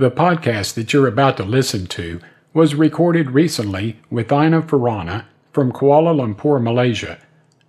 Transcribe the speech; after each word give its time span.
The 0.00 0.10
podcast 0.10 0.72
that 0.76 0.94
you're 0.94 1.06
about 1.06 1.36
to 1.36 1.42
listen 1.42 1.86
to 1.88 2.20
was 2.54 2.74
recorded 2.74 3.32
recently 3.32 4.00
with 4.08 4.32
Ina 4.32 4.62
Farhana 4.62 5.26
from 5.52 5.72
Kuala 5.72 6.14
Lumpur, 6.14 6.58
Malaysia. 6.58 7.18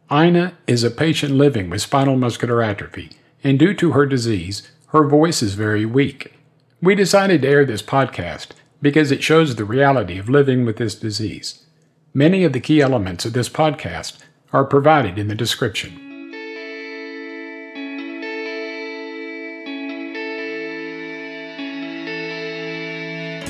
Ina 0.10 0.54
is 0.66 0.86
a 0.86 0.92
patient 0.92 1.34
living 1.34 1.70
with 1.70 1.82
spinal 1.82 2.16
muscular 2.16 2.64
atrophy, 2.64 3.10
and 3.44 3.60
due 3.60 3.74
to 3.74 3.92
her 3.92 4.06
disease, 4.06 4.72
her 4.94 5.06
voice 5.10 5.44
is 5.44 5.56
very 5.56 5.86
weak. 5.86 6.34
We 6.82 6.96
decided 6.96 7.42
to 7.42 7.50
air 7.50 7.66
this 7.66 7.82
podcast 7.84 8.52
because 8.82 9.12
it 9.12 9.22
shows 9.22 9.58
the 9.58 9.66
reality 9.66 10.18
of 10.18 10.30
living 10.30 10.64
with 10.64 10.78
this 10.78 10.96
disease. 10.96 11.66
Many 12.14 12.46
of 12.46 12.54
the 12.54 12.62
key 12.62 12.80
elements 12.80 13.26
of 13.26 13.34
this 13.34 13.50
podcast 13.50 14.20
are 14.54 14.64
provided 14.64 15.20
in 15.20 15.28
the 15.28 15.36
description. 15.36 16.11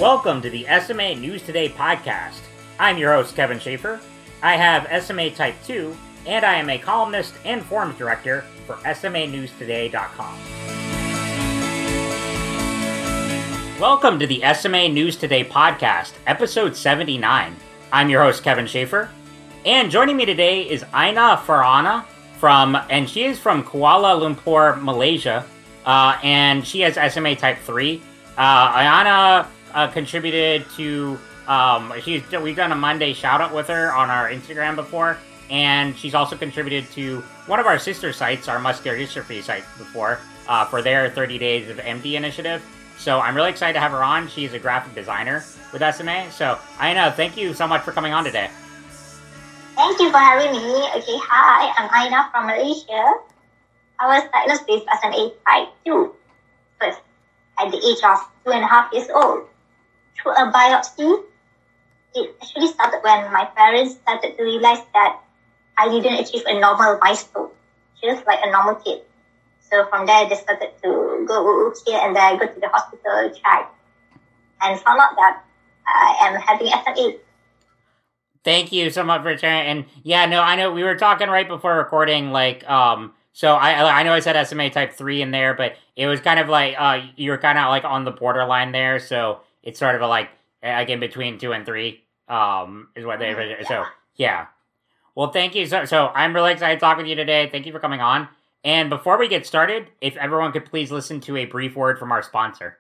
Welcome 0.02 0.42
to 0.42 0.50
the 0.50 0.66
SMA 0.84 1.14
News 1.14 1.44
Today 1.44 1.70
podcast. 1.70 2.40
I'm 2.80 2.98
your 2.98 3.14
host, 3.14 3.36
Kevin 3.36 3.60
Schaefer. 3.60 4.00
I 4.42 4.56
have 4.56 5.04
SMA 5.04 5.30
Type 5.30 5.54
2, 5.68 5.96
and 6.26 6.44
I 6.44 6.56
am 6.56 6.72
a 6.72 6.80
columnist 6.80 7.36
and 7.46 7.64
forums 7.64 8.00
director 8.00 8.44
for 8.66 8.78
SMANewsToday.com. 8.78 10.40
Welcome 13.80 14.18
to 14.18 14.26
the 14.26 14.42
SMA 14.56 14.90
News 14.90 15.18
Today 15.18 15.44
podcast, 15.44 16.14
episode 16.26 16.76
79. 16.76 17.56
I'm 17.94 18.10
your 18.10 18.24
host, 18.24 18.44
Kevin 18.44 18.66
Schaefer, 18.66 19.08
and 19.66 19.92
joining 19.92 20.18
me 20.18 20.26
today 20.26 20.68
is 20.68 20.84
Aina 20.96 21.44
Farhana 21.46 22.06
from, 22.40 22.76
and 22.90 23.08
she 23.08 23.26
is 23.26 23.38
from 23.38 23.64
Kuala 23.64 24.20
Lumpur, 24.20 24.82
Malaysia, 24.82 25.46
uh, 25.86 26.18
and 26.24 26.66
she 26.66 26.80
has 26.80 26.96
SMA 27.14 27.36
Type 27.36 27.60
3. 27.60 28.02
Uh, 28.36 28.72
Ayana 28.72 29.46
uh, 29.74 29.88
contributed 29.88 30.70
to. 30.72 31.20
Um, 31.48 31.94
she's 32.02 32.24
we've 32.32 32.56
done 32.56 32.72
a 32.72 32.76
Monday 32.76 33.14
shout 33.14 33.42
out 33.42 33.54
with 33.54 33.68
her 33.68 33.94
on 33.94 34.10
our 34.10 34.30
Instagram 34.30 34.76
before, 34.76 35.18
and 35.50 35.98
she's 35.98 36.16
also 36.16 36.38
contributed 36.38 36.90
to 36.92 37.22
one 37.48 37.60
of 37.60 37.66
our 37.66 37.80
sister 37.80 38.14
sites, 38.14 38.48
our 38.48 38.60
muscular 38.60 38.98
dystrophy 38.98 39.42
site, 39.42 39.64
before 39.78 40.20
uh, 40.48 40.66
for 40.66 40.82
their 40.82 41.10
30 41.10 41.38
days 41.38 41.70
of 41.70 41.78
MD 41.78 42.14
initiative. 42.14 42.64
So 42.98 43.20
I'm 43.20 43.36
really 43.36 43.50
excited 43.50 43.74
to 43.74 43.80
have 43.80 43.92
her 43.92 44.04
on. 44.04 44.28
She's 44.28 44.54
a 44.54 44.60
graphic 44.60 44.94
designer 44.94 45.44
with 45.74 45.82
SMA. 45.82 46.32
So 46.32 46.60
Aina, 46.80 47.12
thank 47.12 47.36
you 47.36 47.54
so 47.54 47.68
much 47.68 47.82
for 47.82 47.92
coming 47.92 48.14
on 48.14 48.24
today. 48.24 48.50
Thank 49.76 50.00
you 50.00 50.12
for 50.12 50.18
having 50.18 50.52
me. 50.52 50.88
Okay, 50.96 51.18
hi, 51.26 51.74
I'm 51.78 52.06
Aina 52.06 52.30
from 52.32 52.46
Malaysia. 52.46 53.16
I 54.00 54.08
was 54.08 54.30
diagnosed 54.32 54.66
with 54.68 54.84
SMA 55.02 55.32
type 55.46 55.70
2 55.86 56.14
first 56.80 57.00
at 57.60 57.72
the 57.72 57.78
age 57.78 58.04
of 58.04 58.18
two 58.46 58.52
and 58.52 58.64
a 58.64 58.68
half 58.68 58.92
years 58.94 59.08
old 59.14 59.46
through 60.22 60.34
a 60.34 60.52
biopsy. 60.52 61.24
It 62.14 62.36
actually 62.42 62.68
started 62.68 63.00
when 63.04 63.32
my 63.32 63.46
parents 63.56 63.96
started 63.96 64.38
to 64.38 64.44
realize 64.44 64.84
that 64.94 65.20
I 65.78 65.90
didn't 65.90 66.20
achieve 66.20 66.44
a 66.46 66.60
normal 66.60 67.00
milestone, 67.02 67.50
just 68.04 68.26
like 68.28 68.40
a 68.44 68.52
normal 68.52 68.76
kid. 68.76 69.02
So 69.60 69.88
from 69.88 70.06
there, 70.06 70.28
they 70.28 70.36
started 70.36 70.72
to 70.84 71.26
go 71.28 71.74
here 71.86 72.00
and 72.02 72.16
there, 72.16 72.38
go 72.38 72.48
to 72.54 72.60
the 72.60 72.68
hospital, 72.68 73.32
check, 73.32 73.72
and 74.62 74.80
found 74.82 75.00
out 75.00 75.16
that 75.16 75.44
I 75.88 76.28
am 76.28 76.42
having 76.42 76.68
SMA. 76.68 77.14
Thank 78.44 78.72
you 78.72 78.90
so 78.90 79.04
much 79.04 79.22
for 79.22 79.38
sharing. 79.38 79.68
And 79.68 79.86
yeah, 80.04 80.26
no, 80.26 80.42
I 80.42 80.56
know 80.56 80.72
we 80.72 80.84
were 80.84 80.96
talking 80.96 81.30
right 81.30 81.48
before 81.48 81.78
recording, 81.78 82.32
like, 82.32 82.68
um, 82.70 83.14
so 83.34 83.54
I 83.54 84.00
I 84.00 84.04
know 84.04 84.14
I 84.14 84.20
said 84.20 84.42
SMA 84.46 84.70
type 84.72 84.94
three 84.94 85.22
in 85.22 85.32
there, 85.32 85.54
but 85.54 85.76
it 85.96 86.08
was 86.08 86.20
kind 86.20 86.40
of 86.40 86.50
like 86.50 86.76
uh 86.78 87.02
you 87.16 87.32
were 87.32 87.38
kind 87.38 87.58
of 87.58 87.70
like 87.70 87.86
on 87.86 88.04
the 88.04 88.12
borderline 88.12 88.72
there. 88.72 89.00
So 89.00 89.40
it's 89.64 89.80
sort 89.80 89.96
of 89.96 90.02
a 90.02 90.08
like 90.08 90.30
like 90.64 90.90
in 90.90 91.00
between 91.00 91.38
two 91.38 91.54
and 91.54 91.66
three. 91.66 92.04
Um, 92.28 92.90
is 92.96 93.06
what 93.06 93.20
they 93.20 93.34
Mhm, 93.34 93.68
so 93.68 93.86
yeah. 94.16 94.48
Well, 95.16 95.32
thank 95.32 95.56
you. 95.56 95.66
So 95.66 95.86
so 95.86 96.10
I'm 96.10 96.34
really 96.34 96.54
excited 96.54 96.76
to 96.76 96.80
talk 96.80 96.98
with 96.98 97.08
you 97.08 97.16
today. 97.16 97.50
Thank 97.52 97.66
you 97.66 97.72
for 97.72 97.80
coming 97.80 98.02
on. 98.02 98.28
And 98.64 98.90
before 98.90 99.18
we 99.18 99.28
get 99.28 99.46
started, 99.46 99.88
if 100.02 100.16
everyone 100.18 100.52
could 100.52 100.66
please 100.66 100.92
listen 100.92 101.20
to 101.22 101.38
a 101.38 101.46
brief 101.46 101.76
word 101.76 101.98
from 101.98 102.12
our 102.12 102.22
sponsor. 102.22 102.78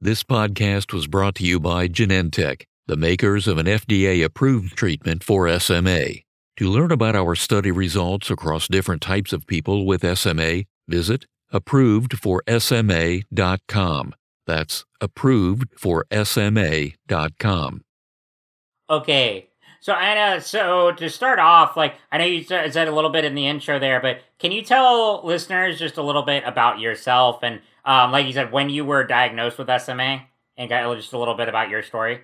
This 0.00 0.22
podcast 0.22 0.92
was 0.92 1.06
brought 1.06 1.34
to 1.36 1.44
you 1.44 1.60
by 1.60 1.88
Genentech, 1.88 2.62
the 2.86 2.96
makers 2.96 3.46
of 3.46 3.58
an 3.58 3.66
FDA 3.66 4.24
approved 4.24 4.76
treatment 4.76 5.22
for 5.22 5.48
SMA. 5.58 6.22
To 6.56 6.70
learn 6.70 6.92
about 6.92 7.16
our 7.16 7.34
study 7.34 7.70
results 7.70 8.30
across 8.30 8.68
different 8.68 9.02
types 9.02 9.32
of 9.32 9.46
people 9.46 9.86
with 9.86 10.04
SMA, 10.18 10.64
visit 10.88 11.26
approvedforsma.com. 11.52 14.14
That's 14.46 14.84
approvedforsma.com. 15.00 17.84
Okay. 18.90 19.48
So 19.80 19.92
Anna, 19.92 20.40
so 20.40 20.92
to 20.92 21.10
start 21.10 21.38
off, 21.38 21.76
like 21.76 21.94
I 22.10 22.18
know 22.18 22.24
you 22.24 22.42
said 22.42 22.72
said 22.72 22.88
a 22.88 22.92
little 22.92 23.10
bit 23.10 23.24
in 23.24 23.34
the 23.34 23.46
intro 23.46 23.78
there, 23.78 24.00
but 24.00 24.22
can 24.38 24.50
you 24.50 24.62
tell 24.62 25.20
listeners 25.24 25.78
just 25.78 25.98
a 25.98 26.02
little 26.02 26.22
bit 26.22 26.42
about 26.46 26.80
yourself 26.80 27.40
and, 27.42 27.60
um, 27.84 28.10
like 28.10 28.26
you 28.26 28.32
said, 28.32 28.50
when 28.50 28.70
you 28.70 28.84
were 28.84 29.04
diagnosed 29.04 29.58
with 29.58 29.68
SMA, 29.82 30.22
and 30.56 30.68
got 30.68 30.94
just 30.96 31.12
a 31.12 31.18
little 31.18 31.34
bit 31.34 31.48
about 31.48 31.68
your 31.68 31.82
story? 31.82 32.20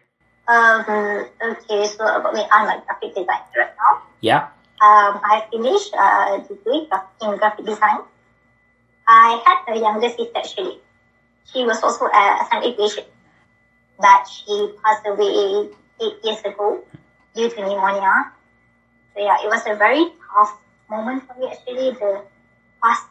Um, 0.49 1.29
okay, 1.43 1.87
so 1.87 2.05
about 2.05 2.35
me, 2.35 2.45
I'm 2.51 2.67
a 2.67 2.83
graphic 2.85 3.15
designer 3.15 3.45
right 3.57 3.73
now. 3.77 4.03
Yeah. 4.21 4.49
Um, 4.83 5.21
I 5.23 5.47
finished 5.51 5.95
a 5.95 6.45
degree 6.49 6.89
in 7.23 7.37
graphic 7.37 7.67
design. 7.67 8.01
I 9.07 9.43
had 9.45 9.77
a 9.77 9.79
younger 9.79 10.09
sister 10.09 10.31
actually. 10.35 10.81
She 11.53 11.65
was 11.65 11.83
also 11.83 12.07
a 12.07 12.47
SMA 12.49 12.73
patient, 12.73 13.07
but 13.99 14.25
she 14.27 14.73
passed 14.83 15.07
away 15.07 15.69
eight 16.01 16.17
years 16.25 16.41
ago 16.45 16.83
due 17.35 17.51
to 17.51 17.57
pneumonia. 17.61 18.33
So 19.15 19.21
yeah, 19.23 19.37
it 19.45 19.49
was 19.49 19.63
a 19.67 19.75
very 19.77 20.07
tough 20.33 20.57
moment 20.89 21.27
for 21.27 21.35
me 21.39 21.51
actually. 21.53 21.91
The 21.93 22.23
past 22.83 23.07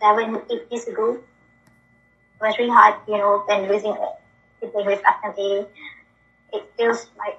seven, 0.00 0.40
eight 0.50 0.64
years 0.70 0.86
ago, 0.86 1.14
it 1.14 2.40
was 2.40 2.58
really 2.58 2.70
hard, 2.70 2.96
you 3.08 3.18
know, 3.18 3.42
when 3.46 3.68
losing 3.68 3.96
sibling 4.60 4.86
with 4.86 5.02
SMA. 5.02 5.66
It 6.52 6.64
feels 6.76 7.06
like 7.18 7.38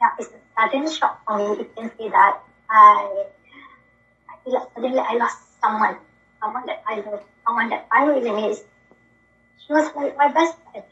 yeah, 0.00 0.10
it's 0.18 0.28
a 0.30 0.38
sudden 0.56 0.90
shock 0.90 1.20
for 1.26 1.38
me. 1.38 1.44
You 1.58 1.70
can 1.76 1.90
see 1.98 2.08
that 2.08 2.38
I, 2.70 3.24
I 4.30 4.36
feel 4.44 4.54
like 4.54 4.68
suddenly 4.74 4.98
I 4.98 5.14
lost 5.14 5.38
someone, 5.60 5.96
someone 6.40 6.66
that 6.66 6.82
I 6.86 6.96
love, 7.00 7.22
someone 7.46 7.68
that 7.70 7.86
I 7.90 8.04
really 8.06 8.30
miss. 8.30 8.62
She 9.66 9.72
was 9.72 9.90
like 9.96 10.16
my 10.16 10.28
best 10.28 10.56
friend. 10.70 10.84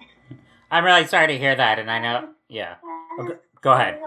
I'm 0.71 0.84
really 0.84 1.06
sorry 1.06 1.27
to 1.28 1.38
hear 1.38 1.55
that, 1.55 1.78
and 1.78 1.91
I 1.91 1.99
know. 1.99 2.28
Yeah. 2.49 2.77
Okay, 3.21 3.34
go 3.60 3.72
ahead. 3.72 4.00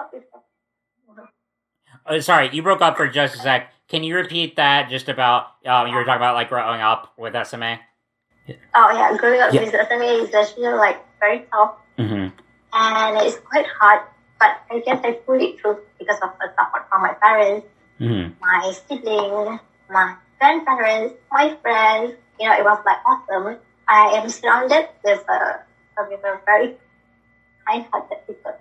Oh, 2.07 2.19
sorry, 2.19 2.49
you 2.53 2.61
broke 2.61 2.81
up 2.81 2.97
for 2.97 3.07
just 3.07 3.35
a 3.35 3.37
sec. 3.39 3.71
Can 3.87 4.03
you 4.03 4.15
repeat 4.15 4.55
that? 4.55 4.89
Just 4.89 5.09
about 5.09 5.47
um, 5.65 5.87
you 5.87 5.95
were 5.95 6.03
talking 6.03 6.17
about 6.17 6.35
like 6.35 6.49
growing 6.49 6.81
up 6.81 7.13
with 7.17 7.33
SMA. 7.47 7.79
Oh 8.49 8.91
yeah, 8.93 9.15
growing 9.17 9.41
up 9.41 9.53
Yeah. 9.53 9.61
with 9.61 9.71
SMA 9.71 10.23
is 10.25 10.33
actually 10.33 10.67
like 10.67 11.03
very 11.19 11.45
tough 11.51 11.75
Mm-hmm. 11.97 12.27
and 12.73 13.17
it's 13.25 13.37
quite 13.39 13.65
hard. 13.79 14.01
But 14.39 14.57
I 14.69 14.79
guess 14.79 14.99
I 15.03 15.13
pulled 15.13 15.41
it 15.41 15.59
through 15.61 15.79
because 15.97 16.17
of 16.21 16.29
the 16.39 16.49
support 16.57 16.89
from 16.89 17.01
my 17.03 17.13
parents, 17.13 17.65
Mm-hmm. 17.99 18.33
my 18.41 18.73
siblings, 18.87 19.59
my 19.89 20.15
grandparents, 20.39 21.15
my 21.31 21.55
friends. 21.61 22.13
You 22.39 22.49
know, 22.49 22.55
it 22.57 22.63
was 22.65 22.79
like 22.85 22.97
awesome. 23.07 23.57
I 23.87 24.17
am 24.17 24.29
surrounded 24.29 24.89
with 25.03 25.23
a, 25.29 25.59
with 26.09 26.19
a 26.23 26.39
very 26.45 26.75
kind-hearted 27.67 28.17
people. 28.27 28.53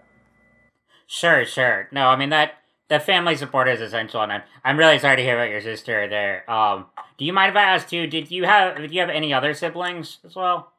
Sure, 1.07 1.45
sure. 1.45 1.89
No, 1.93 2.09
I 2.09 2.17
mean 2.17 2.31
that 2.31 2.55
the 2.89 3.01
family 3.01 3.37
support 3.37 3.69
is 3.69 3.81
essential, 3.81 4.21
and 4.23 4.33
I'm, 4.33 4.43
I'm 4.65 4.79
really 4.79 4.99
sorry 4.99 5.17
to 5.17 5.23
hear 5.23 5.37
about 5.37 5.51
your 5.51 5.61
sister 5.61 6.09
there. 6.09 6.49
Um, 6.51 6.87
do 7.19 7.25
you 7.25 7.33
mind 7.33 7.51
if 7.51 7.57
I 7.57 7.63
ask 7.63 7.89
too? 7.89 8.07
Did 8.07 8.31
you 8.31 8.45
have 8.45 8.77
did 8.77 8.93
you 8.93 9.01
have 9.01 9.11
any 9.11 9.33
other 9.33 9.55
siblings 9.55 10.19
as 10.25 10.35
well? 10.35 10.73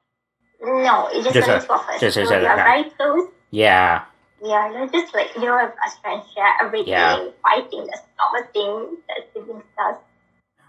No, 0.62 1.08
it's 1.12 1.24
just, 1.24 1.36
Just 1.36 1.48
a- 1.50 1.68
two 1.68 1.74
of 1.74 1.80
us. 1.82 2.00
just 2.00 2.16
so 2.16 2.22
we 2.22 2.46
are 2.46 2.56
very 2.56 2.84
close. 2.92 3.30
Yeah, 3.52 4.04
Yeah, 4.42 4.68
you 4.72 4.74
know, 4.80 4.88
just 4.88 5.14
like 5.14 5.34
you 5.36 5.42
know, 5.42 5.58
as 5.86 5.96
friends 6.02 6.26
share 6.34 6.54
everything, 6.62 6.90
Yeah. 6.90 7.28
fighting 7.44 7.86
the 7.86 8.00
normal 8.20 8.50
thing 8.54 8.98
that 9.08 9.28
siblings 9.34 9.64
does. 9.78 9.96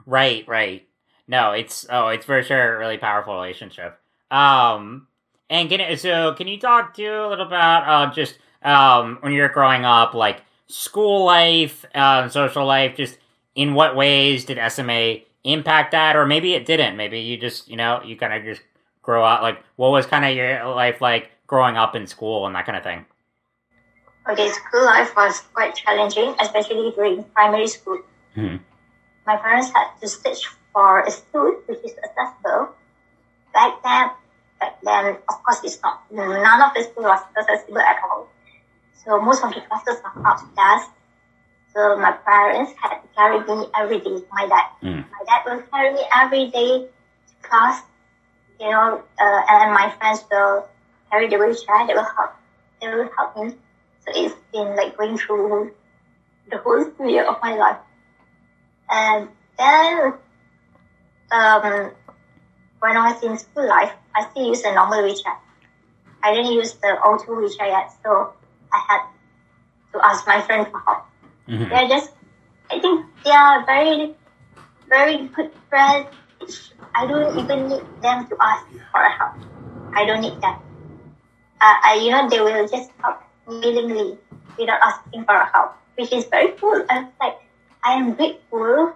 right, 0.06 0.46
right. 0.46 0.85
No, 1.28 1.52
it's 1.52 1.86
oh, 1.90 2.08
it's 2.08 2.24
for 2.24 2.42
sure 2.42 2.76
a 2.76 2.78
really 2.78 2.98
powerful 2.98 3.34
relationship. 3.34 3.98
Um, 4.30 5.08
and 5.50 5.68
can 5.68 5.96
so 5.96 6.34
can 6.34 6.46
you 6.46 6.58
talk 6.58 6.94
to 6.94 7.06
a 7.06 7.28
little 7.28 7.46
about 7.46 7.88
uh 7.88 8.12
just 8.12 8.38
um 8.62 9.18
when 9.20 9.32
you're 9.32 9.48
growing 9.48 9.84
up, 9.84 10.14
like 10.14 10.42
school 10.68 11.24
life, 11.24 11.84
um, 11.94 12.30
social 12.30 12.64
life, 12.64 12.96
just 12.96 13.18
in 13.54 13.74
what 13.74 13.96
ways 13.96 14.44
did 14.44 14.58
SMA 14.70 15.18
impact 15.44 15.92
that, 15.92 16.16
or 16.16 16.26
maybe 16.26 16.54
it 16.54 16.64
didn't? 16.66 16.96
Maybe 16.96 17.20
you 17.20 17.36
just 17.36 17.68
you 17.68 17.76
know 17.76 18.02
you 18.04 18.16
kind 18.16 18.32
of 18.32 18.44
just 18.44 18.62
grow 19.02 19.24
up 19.24 19.42
like 19.42 19.62
what 19.76 19.90
was 19.90 20.06
kind 20.06 20.24
of 20.24 20.34
your 20.36 20.64
life 20.66 21.00
like 21.00 21.30
growing 21.46 21.76
up 21.76 21.94
in 21.94 22.06
school 22.06 22.46
and 22.46 22.54
that 22.54 22.66
kind 22.66 22.76
of 22.76 22.84
thing. 22.84 23.04
Okay, 24.28 24.48
school 24.48 24.84
life 24.84 25.14
was 25.16 25.40
quite 25.54 25.74
challenging, 25.74 26.34
especially 26.40 26.90
during 26.92 27.22
primary 27.34 27.68
school. 27.68 28.00
Mhm. 28.36 28.60
My 29.24 29.36
parents 29.36 29.70
had 29.72 29.88
to 30.00 30.08
search 30.08 30.48
for 30.76 31.00
a 31.00 31.10
school 31.10 31.56
which 31.64 31.80
is 31.88 31.96
accessible. 32.04 32.68
Back 33.54 33.80
then, 33.82 34.10
back 34.60 34.76
then, 34.84 35.16
of 35.26 35.36
course, 35.42 35.64
it's 35.64 35.80
not, 35.80 36.04
none 36.12 36.60
of 36.60 36.74
the 36.76 36.82
school 36.84 37.04
was 37.04 37.20
accessible 37.32 37.78
at 37.80 37.96
all. 38.04 38.28
So 38.92 39.18
most 39.22 39.42
of 39.42 39.54
the 39.54 39.62
classes 39.62 40.02
are 40.04 40.12
outdoors. 40.20 40.84
So 41.72 41.96
my 41.96 42.12
parents 42.12 42.72
had 42.76 43.00
to 43.00 43.08
carry 43.16 43.40
me 43.40 43.68
every 43.74 44.00
day. 44.00 44.20
My 44.30 44.46
dad, 44.46 44.68
Mm. 44.82 45.04
my 45.08 45.22
dad 45.24 45.40
will 45.46 45.62
carry 45.72 45.94
me 45.94 46.02
every 46.14 46.50
day 46.50 46.84
to 46.84 47.34
class. 47.48 47.80
You 48.60 48.70
know, 48.70 49.02
uh, 49.18 49.40
and 49.48 49.72
my 49.72 49.88
friends 49.96 50.24
will 50.30 50.68
carry 51.10 51.28
the 51.28 51.38
wheelchair. 51.38 51.86
They 51.86 51.94
will 51.94 52.04
help. 52.16 52.32
They 52.82 52.88
will 52.88 53.08
help 53.16 53.36
me. 53.36 53.56
So 54.04 54.12
it's 54.14 54.34
been 54.52 54.76
like 54.76 54.96
going 54.98 55.16
through 55.16 55.72
the 56.50 56.58
whole 56.58 56.84
year 57.08 57.24
of 57.24 57.40
my 57.42 57.56
life. 57.56 57.80
And 58.90 59.28
then, 59.58 60.12
um, 61.32 61.92
when 62.80 62.96
I 62.96 63.10
was 63.12 63.22
in 63.22 63.36
school 63.38 63.66
life, 63.68 63.92
I 64.14 64.22
still 64.30 64.46
use 64.48 64.62
a 64.64 64.72
normal 64.74 65.02
wheelchair. 65.02 65.36
I 66.22 66.32
didn't 66.34 66.52
use 66.52 66.74
the 66.74 66.88
auto 67.00 67.34
wheelchair 67.36 67.68
yet, 67.68 67.90
so 68.04 68.32
I 68.72 68.78
had 68.88 69.00
to 69.92 70.04
ask 70.06 70.26
my 70.26 70.40
friend 70.40 70.66
for 70.70 70.80
help. 70.86 71.04
Mhm. 71.48 71.68
They're 71.68 71.88
just, 71.88 72.10
I 72.70 72.78
think 72.80 73.04
they 73.24 73.30
are 73.30 73.64
very, 73.64 74.14
very 74.88 75.28
good 75.34 75.50
friends. 75.68 76.08
I 76.94 77.06
don't 77.06 77.38
even 77.38 77.68
need 77.68 77.84
them 78.02 78.26
to 78.28 78.36
ask 78.40 78.64
for 78.92 79.02
help. 79.02 79.34
I 79.94 80.04
don't 80.04 80.20
need 80.20 80.40
them. 80.40 80.56
Uh, 81.60 81.76
I, 81.84 81.94
you 82.02 82.10
know, 82.10 82.28
they 82.28 82.40
will 82.40 82.66
just 82.68 82.90
help 83.02 83.20
willingly 83.46 84.18
without 84.58 84.80
asking 84.82 85.24
for 85.24 85.34
help, 85.52 85.72
which 85.96 86.12
is 86.12 86.26
very 86.26 86.52
cool. 86.60 86.84
I'm 86.88 87.08
like, 87.20 87.36
I 87.84 87.92
am 87.94 88.14
grateful 88.14 88.92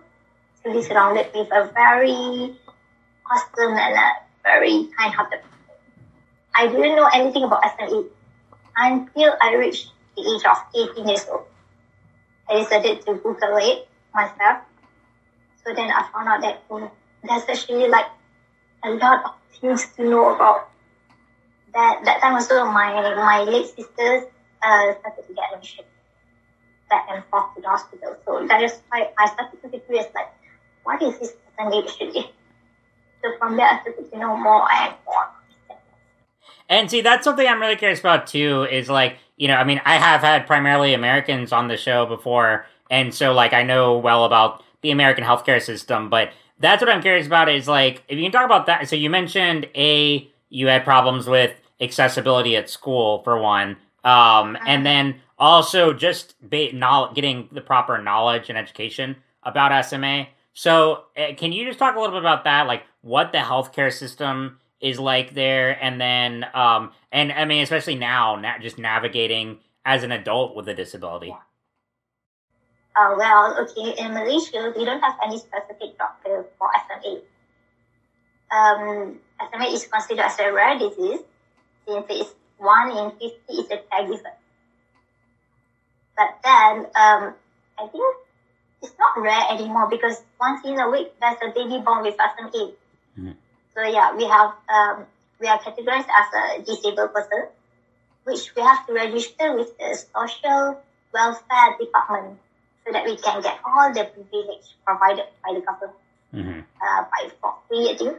to 0.64 0.72
be 0.72 0.82
surrounded 0.82 1.26
with 1.34 1.48
a 1.52 1.70
very 1.72 2.56
awesome 3.30 3.72
and 3.76 3.94
a 3.94 4.08
very 4.42 4.88
kind-hearted 4.98 5.40
person. 5.40 5.76
I 6.54 6.66
didn't 6.66 6.96
know 6.96 7.08
anything 7.14 7.44
about 7.44 7.62
SMA 7.76 8.04
until 8.76 9.36
I 9.40 9.54
reached 9.54 9.92
the 10.16 10.22
age 10.22 10.44
of 10.44 10.58
18 10.96 11.08
years 11.08 11.26
old. 11.30 11.46
I 12.48 12.58
decided 12.58 13.04
to 13.06 13.14
Google 13.14 13.56
it 13.58 13.88
myself. 14.12 14.64
So 15.64 15.74
then 15.74 15.90
I 15.90 16.08
found 16.12 16.28
out 16.28 16.40
that 16.42 16.62
oh, 16.70 16.90
there's 17.22 17.44
actually 17.48 17.88
like 17.88 18.06
a 18.84 18.90
lot 18.90 19.24
of 19.24 19.30
things 19.60 19.86
to 19.96 20.04
know 20.04 20.34
about. 20.34 20.68
That 21.74 22.00
that 22.04 22.20
time 22.20 22.34
also 22.34 22.64
my 22.64 22.90
my 23.14 23.42
late 23.44 23.66
sisters 23.66 24.26
uh, 24.62 24.94
started 24.98 25.22
to 25.28 25.34
get 25.34 25.54
admission 25.54 25.84
back 26.88 27.06
and 27.08 27.22
forth 27.30 27.54
to 27.54 27.62
the 27.62 27.68
hospital. 27.68 28.16
So 28.26 28.46
that 28.48 28.62
is 28.62 28.82
why 28.88 29.10
I 29.16 29.26
started 29.26 29.62
to 29.62 29.68
be 29.68 29.78
curious 29.78 30.06
like 30.14 30.26
what 30.84 31.02
is 31.02 31.18
this 31.18 31.34
actually? 31.58 32.30
So 33.22 33.36
from 33.38 33.56
there 33.56 33.66
I 33.66 33.80
started 33.82 34.10
to 34.10 34.18
know 34.18 34.36
more 34.36 34.66
and 34.72 34.94
more. 35.06 35.28
And 36.68 36.90
see, 36.90 37.00
that's 37.00 37.24
something 37.24 37.46
I'm 37.46 37.60
really 37.60 37.76
curious 37.76 38.00
about 38.00 38.26
too. 38.26 38.66
Is 38.70 38.88
like, 38.88 39.18
you 39.36 39.48
know, 39.48 39.56
I 39.56 39.64
mean, 39.64 39.80
I 39.84 39.96
have 39.96 40.20
had 40.20 40.46
primarily 40.46 40.94
Americans 40.94 41.52
on 41.52 41.68
the 41.68 41.76
show 41.76 42.06
before, 42.06 42.64
and 42.90 43.12
so 43.12 43.32
like 43.32 43.52
I 43.52 43.64
know 43.64 43.98
well 43.98 44.24
about 44.24 44.62
the 44.82 44.92
American 44.92 45.24
healthcare 45.24 45.60
system. 45.60 46.08
But 46.08 46.30
that's 46.60 46.80
what 46.80 46.88
I'm 46.88 47.02
curious 47.02 47.26
about. 47.26 47.48
Is 47.48 47.66
like, 47.68 48.02
if 48.08 48.16
you 48.16 48.22
can 48.22 48.32
talk 48.32 48.44
about 48.46 48.66
that. 48.66 48.88
So 48.88 48.96
you 48.96 49.10
mentioned 49.10 49.68
a 49.74 50.30
you 50.48 50.68
had 50.68 50.84
problems 50.84 51.26
with 51.26 51.54
accessibility 51.80 52.56
at 52.56 52.70
school 52.70 53.22
for 53.24 53.38
one, 53.38 53.76
um, 54.04 54.56
and 54.66 54.86
then 54.86 55.16
also 55.38 55.92
just 55.92 56.34
knowl- 56.42 57.12
getting 57.12 57.48
the 57.50 57.60
proper 57.60 57.98
knowledge 57.98 58.48
and 58.48 58.56
education 58.56 59.16
about 59.42 59.72
SMA. 59.84 60.28
So 60.60 61.04
uh, 61.16 61.32
can 61.38 61.52
you 61.52 61.64
just 61.64 61.78
talk 61.78 61.96
a 61.96 61.98
little 61.98 62.14
bit 62.14 62.20
about 62.20 62.44
that, 62.44 62.66
like 62.66 62.82
what 63.00 63.32
the 63.32 63.38
healthcare 63.38 63.90
system 63.90 64.58
is 64.78 64.98
like 64.98 65.32
there, 65.32 65.82
and 65.82 65.98
then 65.98 66.44
um, 66.52 66.92
and 67.10 67.32
I 67.32 67.46
mean 67.46 67.62
especially 67.62 67.94
now, 67.94 68.36
na- 68.36 68.58
just 68.58 68.76
navigating 68.76 69.60
as 69.86 70.02
an 70.02 70.12
adult 70.12 70.54
with 70.54 70.68
a 70.68 70.74
disability. 70.74 71.34
Uh, 72.94 73.14
well, 73.16 73.56
okay, 73.58 74.04
in 74.04 74.12
Malaysia, 74.12 74.70
we 74.76 74.84
don't 74.84 75.00
have 75.00 75.16
any 75.24 75.38
specific 75.38 75.96
doctor 75.96 76.44
for 76.58 76.68
SMA. 76.84 77.20
Um, 78.52 79.18
SMA 79.40 79.64
is 79.72 79.86
considered 79.86 80.26
as 80.26 80.38
a 80.40 80.52
rare 80.52 80.78
disease 80.78 81.20
since 81.88 82.04
it's 82.10 82.34
one 82.58 82.90
in 82.90 83.10
50 83.12 83.24
is 83.48 83.70
a 83.70 83.80
caregiver. 83.90 84.36
But 86.18 86.36
then, 86.44 86.84
um, 87.00 87.32
I 87.80 87.86
think 87.90 88.04
it's 88.82 88.94
not 88.98 89.20
rare 89.20 89.44
anymore 89.50 89.88
because 89.88 90.22
once 90.40 90.64
in 90.64 90.78
a 90.78 90.88
week, 90.90 91.12
there's 91.20 91.38
a 91.42 91.48
baby 91.50 91.78
born 91.84 92.02
with 92.02 92.16
SMA. 92.18 92.72
Mhm. 93.18 93.36
So 93.74 93.82
yeah, 93.82 94.14
we 94.14 94.24
have, 94.26 94.52
um, 94.68 95.06
we 95.40 95.46
are 95.48 95.58
categorized 95.58 96.08
as 96.20 96.28
a 96.42 96.62
disabled 96.62 97.12
person, 97.12 97.48
which 98.24 98.54
we 98.56 98.62
have 98.62 98.86
to 98.86 98.92
register 98.92 99.54
with 99.56 99.76
the 99.78 99.94
social 99.94 100.80
welfare 101.12 101.76
department 101.78 102.38
so 102.86 102.92
that 102.92 103.04
we 103.04 103.16
can 103.16 103.40
get 103.42 103.58
all 103.64 103.92
the 103.92 104.04
privilege 104.04 104.76
provided 104.86 105.26
by 105.44 105.54
the 105.54 105.60
government 105.60 105.96
Mm-hmm. 106.32 106.60
uh, 106.80 107.04
by 107.10 107.28
for 107.40 107.54
free, 107.68 107.90
I 107.90 107.96
think. 107.96 108.16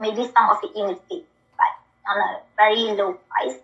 Maybe 0.00 0.24
some 0.24 0.48
of 0.50 0.58
it 0.64 0.72
in 0.74 0.96
pay, 1.08 1.22
but 1.58 1.72
on 2.08 2.16
a 2.18 2.40
very 2.56 2.96
low 2.96 3.12
price. 3.28 3.58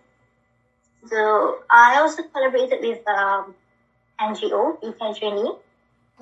So 1.07 1.59
I 1.69 1.97
also 1.99 2.23
collaborated 2.23 2.81
with 2.81 3.07
um, 3.07 3.55
NGO, 4.19 4.77
UK 4.83 5.19
Journey, 5.19 5.51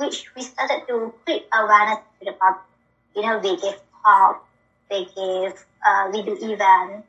which 0.01 0.25
we 0.35 0.41
started 0.41 0.81
to 0.87 1.13
create 1.23 1.45
awareness 1.53 1.99
to 2.19 2.25
the 2.25 2.33
public. 2.33 2.65
You 3.15 3.21
know, 3.21 3.39
they 3.39 3.55
gave 3.55 3.77
talk, 4.03 4.43
they 4.89 5.05
gave 5.05 5.53
uh, 5.85 6.11
do 6.11 6.37
event 6.41 7.05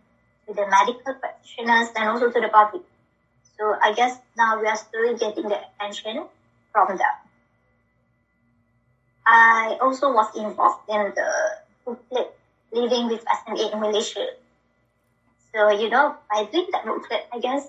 to 0.47 0.55
the 0.55 0.67
medical 0.69 1.15
practitioners 1.15 1.89
and 1.97 2.09
also 2.09 2.31
to 2.31 2.41
the 2.41 2.49
public. 2.49 2.83
So 3.59 3.75
I 3.81 3.93
guess 3.93 4.19
now 4.37 4.61
we 4.61 4.67
are 4.67 4.77
slowly 4.77 5.17
getting 5.17 5.49
the 5.49 5.59
attention 5.59 6.27
from 6.73 6.89
them. 6.89 7.17
I 9.27 9.79
also 9.81 10.13
was 10.13 10.29
involved 10.37 10.89
in 10.89 11.13
the 11.15 11.31
booklet 11.85 12.35
Living 12.73 13.09
with 13.09 13.21
SMA 13.45 13.69
in 13.71 13.81
Malaysia. 13.81 14.33
So, 15.53 15.69
you 15.69 15.91
know, 15.91 16.17
by 16.33 16.49
doing 16.51 16.69
that 16.73 16.87
booklet, 16.87 17.29
I 17.31 17.39
guess 17.39 17.69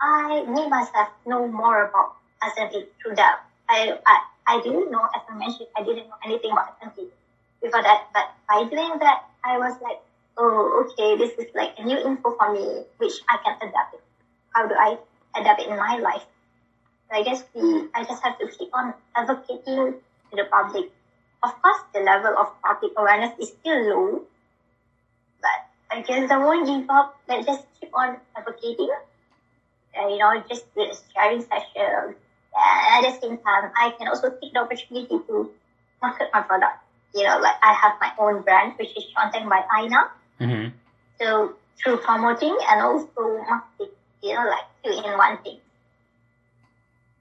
I 0.00 0.44
made 0.48 0.70
myself 0.70 1.08
know 1.26 1.46
more 1.46 1.84
about 1.84 2.16
SMA 2.56 2.88
through 3.02 3.16
that. 3.16 3.44
I, 3.68 3.98
I, 4.06 4.20
I 4.46 4.60
didn't 4.60 4.90
know, 4.90 5.04
as 5.14 5.22
I 5.28 5.34
mentioned, 5.36 5.68
I 5.76 5.82
didn't 5.82 6.08
know 6.08 6.18
anything 6.24 6.52
about 6.52 6.76
SMA 6.80 7.06
before 7.62 7.82
that. 7.82 8.08
But 8.12 8.30
by 8.48 8.64
doing 8.64 8.98
that, 8.98 9.24
I 9.44 9.58
was 9.58 9.80
like, 9.82 10.00
oh, 10.36 10.84
okay, 10.84 11.16
this 11.16 11.36
is 11.38 11.54
like 11.54 11.78
a 11.78 11.84
new 11.84 11.98
info 11.98 12.34
for 12.36 12.52
me, 12.52 12.84
which 12.98 13.20
I 13.28 13.36
can 13.44 13.56
adapt 13.56 13.94
it. 13.94 14.02
How 14.54 14.66
do 14.66 14.74
I 14.74 14.98
adapt 15.36 15.60
it 15.60 15.68
in 15.68 15.76
my 15.76 15.98
life? 15.98 16.24
So 17.10 17.18
I 17.18 17.22
guess 17.22 17.44
we, 17.54 17.88
I 17.94 18.04
just 18.04 18.22
have 18.22 18.38
to 18.38 18.46
keep 18.48 18.70
on 18.74 18.94
advocating 19.14 19.94
to 20.30 20.36
the 20.36 20.44
public. 20.50 20.90
Of 21.42 21.60
course, 21.62 21.82
the 21.94 22.00
level 22.00 22.36
of 22.36 22.48
public 22.62 22.92
awareness 22.96 23.32
is 23.38 23.48
still 23.48 23.80
low, 23.88 24.22
but 25.40 25.58
I 25.90 26.02
guess 26.02 26.30
I 26.30 26.36
won't 26.38 26.66
give 26.66 26.88
up. 26.90 27.18
Let's 27.28 27.46
just 27.46 27.64
keep 27.80 27.90
on 27.94 28.16
advocating. 28.36 28.90
Uh, 29.98 30.08
you 30.08 30.18
know, 30.18 30.42
just 30.48 30.72
do 30.74 30.86
sharing 31.14 31.42
session. 31.42 32.14
At 32.56 33.02
the 33.02 33.20
same 33.20 33.38
time, 33.38 33.70
I 33.76 33.94
can 33.98 34.08
also 34.08 34.30
take 34.42 34.52
the 34.52 34.60
opportunity 34.60 35.18
to 35.26 35.50
market 36.02 36.28
my 36.32 36.42
product. 36.42 36.78
You 37.14 37.24
know, 37.24 37.38
like 37.38 37.56
I 37.62 37.72
have 37.72 37.94
my 38.00 38.12
own 38.18 38.42
brand, 38.42 38.74
which 38.78 38.96
is 38.96 39.04
Chonteng 39.16 39.48
by 39.48 39.62
Aina. 39.78 40.10
Mm-hmm. 40.40 40.76
So 41.20 41.54
through 41.82 41.98
promoting 41.98 42.56
and 42.68 42.80
also 42.82 43.44
marketing, 43.48 43.94
you 44.22 44.34
know, 44.34 44.46
like 44.46 44.66
two 44.84 44.90
in 44.90 45.18
one 45.18 45.38
thing. 45.42 45.58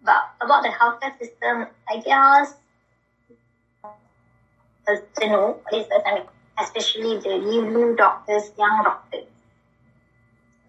But 0.04 0.32
about 0.42 0.64
the 0.64 0.70
healthcare 0.70 1.18
system, 1.20 1.68
I 1.90 2.00
guess 2.00 2.56
to 5.20 5.28
know 5.28 5.60
what 5.64 5.82
is 5.82 5.88
the 5.88 6.02
I 6.06 6.16
mean, 6.16 6.24
especially 6.60 7.20
the 7.20 7.38
new 7.38 7.96
doctors, 7.96 8.52
young 8.58 8.84
doctors. 8.84 9.26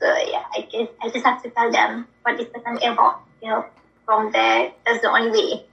So 0.00 0.06
yeah, 0.06 0.44
I 0.54 0.62
guess 0.70 0.88
I 1.02 1.08
just 1.08 1.24
have 1.24 1.42
to 1.42 1.50
tell 1.50 1.70
them 1.70 2.06
what 2.22 2.40
is 2.40 2.46
the 2.52 2.60
something 2.64 2.88
about. 2.88 3.20
You 3.42 3.48
know, 3.48 3.64
from 4.10 4.32
the 4.32 5.08
only 5.08 5.30
way. 5.30 5.64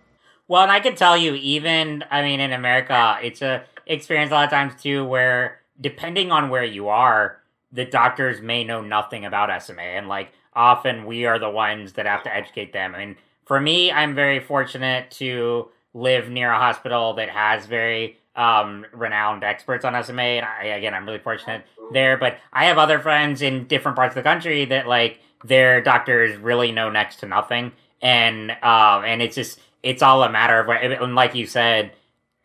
Well, 0.47 0.61
and 0.61 0.71
I 0.71 0.79
can 0.79 0.95
tell 0.95 1.17
you, 1.17 1.33
even 1.33 2.03
I 2.11 2.21
mean, 2.21 2.39
in 2.39 2.53
America, 2.53 3.17
it's 3.23 3.41
a 3.41 3.63
experience 3.87 4.31
a 4.31 4.35
lot 4.35 4.45
of 4.45 4.51
times 4.51 4.81
too, 4.81 5.03
where 5.05 5.59
depending 5.81 6.31
on 6.31 6.49
where 6.49 6.63
you 6.63 6.87
are, 6.87 7.39
the 7.71 7.85
doctors 7.85 8.39
may 8.39 8.63
know 8.63 8.81
nothing 8.81 9.25
about 9.25 9.63
SMA, 9.63 9.81
and 9.81 10.07
like 10.07 10.29
often 10.53 11.05
we 11.05 11.25
are 11.25 11.39
the 11.39 11.49
ones 11.49 11.93
that 11.93 12.05
have 12.05 12.23
to 12.23 12.35
educate 12.35 12.73
them. 12.73 12.93
I 12.93 13.05
mean, 13.05 13.15
for 13.45 13.59
me, 13.59 13.91
I'm 13.91 14.13
very 14.13 14.39
fortunate 14.39 15.09
to 15.11 15.69
live 15.93 16.29
near 16.29 16.51
a 16.51 16.59
hospital 16.59 17.13
that 17.15 17.29
has 17.29 17.65
very 17.65 18.17
um, 18.35 18.85
renowned 18.93 19.43
experts 19.43 19.83
on 19.83 20.01
SMA, 20.03 20.21
and 20.21 20.45
I, 20.45 20.65
again, 20.65 20.93
I'm 20.93 21.07
really 21.07 21.19
fortunate 21.19 21.65
there. 21.91 22.17
But 22.17 22.37
I 22.53 22.65
have 22.65 22.77
other 22.77 22.99
friends 22.99 23.41
in 23.41 23.65
different 23.65 23.95
parts 23.95 24.11
of 24.11 24.23
the 24.23 24.29
country 24.29 24.65
that 24.65 24.87
like 24.87 25.19
their 25.43 25.81
doctors 25.81 26.37
really 26.37 26.71
know 26.71 26.89
next 26.89 27.17
to 27.17 27.25
nothing, 27.25 27.71
and 28.01 28.51
um, 28.51 29.03
and 29.05 29.21
it's 29.21 29.35
just 29.35 29.59
it's 29.83 30.01
all 30.01 30.23
a 30.23 30.29
matter 30.29 30.59
of 30.59 30.69
and 30.69 31.15
like 31.15 31.35
you 31.35 31.45
said, 31.45 31.91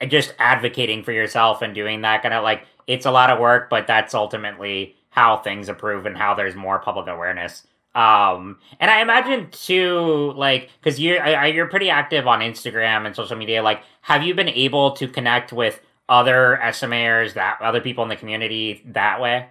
just 0.09 0.35
advocating 0.39 1.03
for 1.03 1.13
yourself 1.13 1.63
and 1.63 1.75
doing 1.75 2.03
that 2.03 2.23
kind 2.23 2.35
of 2.35 2.43
like 2.43 2.67
it's 2.87 3.07
a 3.07 3.11
lot 3.11 3.31
of 3.31 3.39
work, 3.39 3.71
but 3.71 3.87
that's 3.87 4.15
ultimately 4.15 4.97
how 5.11 5.37
things 5.37 5.69
improve 5.69 6.07
and 6.07 6.17
how 6.17 6.35
there's 6.35 6.55
more 6.55 6.79
public 6.79 7.07
awareness. 7.07 7.67
Um, 7.95 8.59
and 8.81 8.91
I 8.91 9.03
imagine 9.03 9.51
too, 9.51 10.33
like, 10.35 10.71
because 10.81 10.99
you're 10.99 11.47
you're 11.47 11.67
pretty 11.67 11.91
active 11.91 12.27
on 12.27 12.41
Instagram 12.41 13.07
and 13.07 13.15
social 13.15 13.37
media. 13.37 13.63
Like, 13.63 13.83
have 14.01 14.23
you 14.23 14.35
been 14.35 14.49
able 14.49 14.93
to 14.93 15.07
connect 15.07 15.53
with 15.53 15.81
other 16.09 16.59
SMAers, 16.63 17.35
that 17.35 17.61
other 17.61 17.81
people 17.81 18.03
in 18.03 18.09
the 18.09 18.17
community 18.17 18.83
that 18.87 19.21
way? 19.21 19.49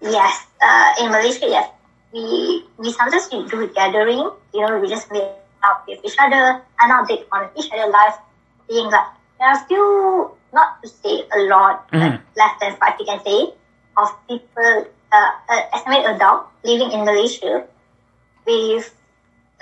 Yes, 0.00 0.46
uh, 0.62 0.92
in 1.00 1.10
Malaysia, 1.10 1.46
yes. 1.46 1.70
We 2.14 2.62
we 2.78 2.94
sometimes 2.94 3.26
we 3.32 3.42
do 3.50 3.66
gathering. 3.74 4.30
You 4.54 4.60
know, 4.62 4.78
we 4.78 4.86
just 4.86 5.10
meet 5.10 5.26
up 5.66 5.82
with 5.88 5.98
each 6.06 6.14
other 6.22 6.62
and 6.78 6.88
update 6.94 7.26
on 7.34 7.50
each 7.58 7.66
other 7.74 7.90
life. 7.90 8.14
Being 8.70 8.86
like 8.86 9.10
there 9.38 9.48
are 9.50 9.60
still 9.66 10.38
not 10.54 10.80
to 10.82 10.88
say 10.88 11.26
a 11.34 11.40
lot, 11.50 11.90
mm-hmm. 11.90 12.22
less 12.38 12.54
than 12.60 12.76
five 12.76 12.94
you 13.00 13.04
can 13.04 13.18
say, 13.26 13.52
of 13.98 14.08
people, 14.28 14.86
uh, 15.10 15.30
uh, 15.50 15.62
estimated 15.74 16.14
adult 16.14 16.46
living 16.62 16.92
in 16.92 17.04
Malaysia 17.04 17.66
with 18.46 18.94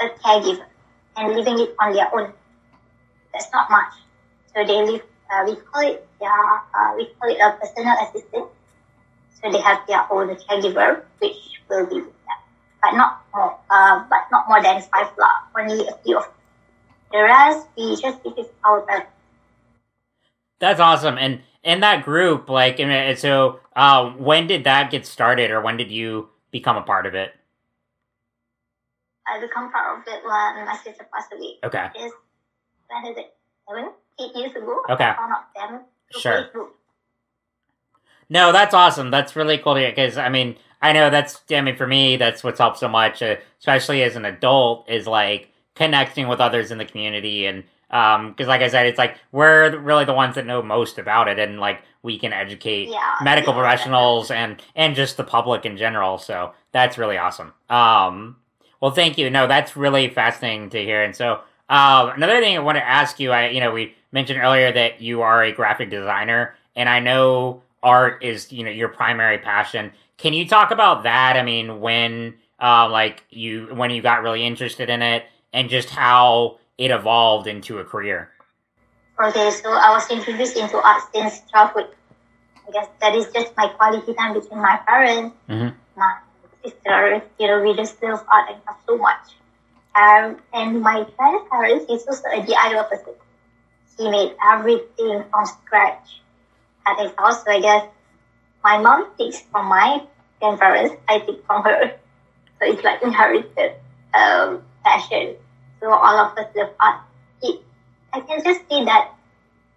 a 0.00 0.06
caregiver 0.20 0.68
and 1.16 1.34
living 1.34 1.58
it 1.58 1.74
on 1.80 1.92
their 1.92 2.08
own. 2.14 2.32
That's 3.32 3.48
not 3.52 3.70
much. 3.70 3.94
So 4.54 4.64
they 4.64 4.84
live, 4.84 5.02
uh, 5.32 5.42
we 5.48 5.56
call 5.56 5.82
it, 5.88 6.06
yeah, 6.20 6.60
uh, 6.76 6.92
we 6.96 7.08
call 7.16 7.32
it 7.32 7.40
a 7.40 7.56
personal 7.56 7.96
assistant. 8.04 8.46
So 9.40 9.50
they 9.50 9.60
have 9.60 9.80
their 9.88 10.04
own 10.12 10.36
caregiver, 10.36 11.02
which 11.18 11.40
will 11.68 11.86
be 11.86 11.96
with 12.04 12.12
them, 12.28 12.40
but 12.82 12.92
not 12.96 13.22
more, 13.34 13.58
uh, 13.70 14.04
but 14.10 14.26
not 14.30 14.48
more 14.48 14.62
than 14.62 14.82
five 14.82 15.08
lah. 15.18 15.46
Only 15.56 15.86
a 15.86 15.96
few 16.04 16.18
of 16.18 16.24
them. 16.24 16.32
The 17.12 17.22
rest 17.22 17.68
we 17.76 17.96
just 17.96 18.24
with 18.24 18.48
our 18.64 18.80
parents. 18.82 19.10
That's 20.58 20.80
awesome. 20.80 21.18
And 21.18 21.40
in 21.62 21.80
that 21.80 22.04
group, 22.04 22.48
like, 22.48 22.80
and 22.80 23.18
so 23.18 23.60
uh, 23.76 24.10
when 24.10 24.46
did 24.46 24.64
that 24.64 24.90
get 24.90 25.06
started, 25.06 25.50
or 25.50 25.60
when 25.60 25.76
did 25.76 25.90
you 25.90 26.28
become 26.50 26.76
a 26.76 26.82
part 26.82 27.06
of 27.06 27.14
it? 27.14 27.34
I 29.26 29.40
become 29.40 29.70
part 29.70 29.98
of 29.98 30.06
it 30.06 30.24
when 30.24 30.66
my 30.66 30.78
sister 30.82 31.06
passed 31.12 31.32
away. 31.32 31.58
Okay. 31.64 31.86
Is 32.00 32.12
when 32.88 33.12
is 33.12 33.18
it? 33.18 33.34
Seven, 33.68 33.92
eight 34.20 34.36
years 34.36 34.50
ago. 34.56 34.82
Okay. 34.90 35.04
I 35.04 35.14
found 35.14 35.32
out 35.32 35.54
them 35.54 35.80
sure. 36.18 36.48
Facebook. 36.52 36.68
No, 38.28 38.50
that's 38.50 38.74
awesome. 38.74 39.10
That's 39.10 39.36
really 39.36 39.58
cool 39.58 39.74
to 39.74 39.80
hear 39.80 39.90
because 39.90 40.16
I 40.18 40.28
mean, 40.28 40.56
I 40.82 40.92
know 40.92 41.10
that's 41.10 41.40
I 41.50 41.60
mean 41.60 41.76
for 41.76 41.86
me 41.86 42.16
that's 42.16 42.42
what's 42.42 42.58
helped 42.58 42.78
so 42.78 42.88
much, 42.88 43.22
uh, 43.22 43.36
especially 43.60 44.02
as 44.02 44.16
an 44.16 44.24
adult, 44.24 44.90
is 44.90 45.06
like 45.06 45.50
connecting 45.74 46.28
with 46.28 46.40
others 46.40 46.70
in 46.70 46.78
the 46.78 46.84
community 46.84 47.46
and 47.46 47.64
um 47.90 48.30
because 48.30 48.46
like 48.46 48.60
i 48.60 48.68
said 48.68 48.86
it's 48.86 48.98
like 48.98 49.16
we're 49.32 49.78
really 49.78 50.04
the 50.04 50.12
ones 50.12 50.34
that 50.34 50.46
know 50.46 50.62
most 50.62 50.98
about 50.98 51.28
it 51.28 51.38
and 51.38 51.60
like 51.60 51.82
we 52.02 52.18
can 52.18 52.32
educate 52.32 52.88
yeah, 52.88 53.14
medical 53.22 53.54
yeah, 53.54 53.60
professionals 53.60 54.30
and 54.30 54.62
and 54.74 54.94
just 54.94 55.16
the 55.16 55.24
public 55.24 55.64
in 55.64 55.76
general 55.76 56.18
so 56.18 56.52
that's 56.72 56.98
really 56.98 57.16
awesome. 57.16 57.52
Um 57.70 58.36
well 58.80 58.90
thank 58.90 59.18
you. 59.18 59.30
No 59.30 59.46
that's 59.46 59.76
really 59.76 60.08
fascinating 60.08 60.70
to 60.70 60.82
hear 60.82 61.02
and 61.02 61.14
so 61.14 61.40
um 61.68 62.10
another 62.10 62.40
thing 62.40 62.56
i 62.56 62.60
want 62.60 62.76
to 62.76 62.86
ask 62.86 63.20
you 63.20 63.30
i 63.30 63.48
you 63.48 63.60
know 63.60 63.72
we 63.72 63.94
mentioned 64.10 64.40
earlier 64.40 64.72
that 64.72 65.00
you 65.00 65.22
are 65.22 65.42
a 65.42 65.52
graphic 65.52 65.90
designer 65.90 66.54
and 66.74 66.88
i 66.88 66.98
know 66.98 67.62
art 67.82 68.22
is 68.22 68.50
you 68.52 68.64
know 68.64 68.70
your 68.70 68.88
primary 68.88 69.38
passion 69.38 69.92
can 70.22 70.32
you 70.32 70.46
talk 70.46 70.70
about 70.70 71.02
that 71.02 71.36
i 71.36 71.42
mean 71.42 71.80
when 71.80 72.34
uh, 72.62 72.88
like 72.88 73.24
you 73.28 73.66
when 73.74 73.90
you 73.90 74.00
got 74.00 74.22
really 74.22 74.46
interested 74.46 74.88
in 74.88 75.02
it 75.02 75.24
and 75.52 75.68
just 75.68 75.90
how 75.90 76.58
it 76.78 76.90
evolved 76.90 77.46
into 77.46 77.78
a 77.78 77.84
career? 77.84 78.30
Okay, 79.22 79.50
so 79.50 79.70
I 79.72 79.90
was 79.90 80.10
introduced 80.10 80.56
into 80.56 80.80
art 80.80 81.02
since 81.14 81.42
childhood. 81.50 81.88
I 82.66 82.70
guess 82.72 82.88
that 83.00 83.14
is 83.14 83.26
just 83.34 83.52
my 83.56 83.68
quality 83.68 84.14
time 84.14 84.34
between 84.34 84.60
my 84.60 84.76
parents, 84.86 85.36
mm-hmm. 85.48 85.76
my 85.96 86.18
sister. 86.64 87.22
You 87.38 87.46
know, 87.48 87.62
we 87.62 87.76
just 87.76 88.02
love 88.02 88.24
art 88.32 88.50
and 88.50 88.58
have 88.66 88.76
so 88.86 88.96
much. 88.96 89.36
Um, 89.94 90.38
and 90.54 90.80
my 90.80 91.06
grandparents 91.16 91.90
is 91.90 92.06
also 92.06 92.28
a 92.28 92.40
DIY 92.40 92.88
person. 92.88 93.14
He 93.98 94.10
made 94.10 94.34
everything 94.50 95.24
from 95.30 95.46
scratch 95.46 96.20
at 96.86 96.98
his 96.98 97.12
house. 97.18 97.44
So 97.44 97.50
I 97.50 97.60
guess 97.60 97.86
my 98.64 98.78
mom 98.78 99.10
takes 99.18 99.40
from 99.40 99.66
my 99.66 100.02
grandparents, 100.42 100.94
I 101.08 101.20
take 101.20 101.46
from 101.46 101.62
her. 101.62 101.94
So 102.58 102.66
it's 102.66 102.82
like 102.82 103.02
inherited 103.02 103.78
um, 104.14 104.62
passion 104.84 105.36
so 105.82 105.90
all 105.90 106.16
of 106.16 106.38
us 106.38 106.46
love 106.54 106.70
art. 106.78 107.00
It, 107.42 107.60
I 108.12 108.20
can 108.20 108.38
just 108.44 108.60
say 108.70 108.84
that 108.84 109.10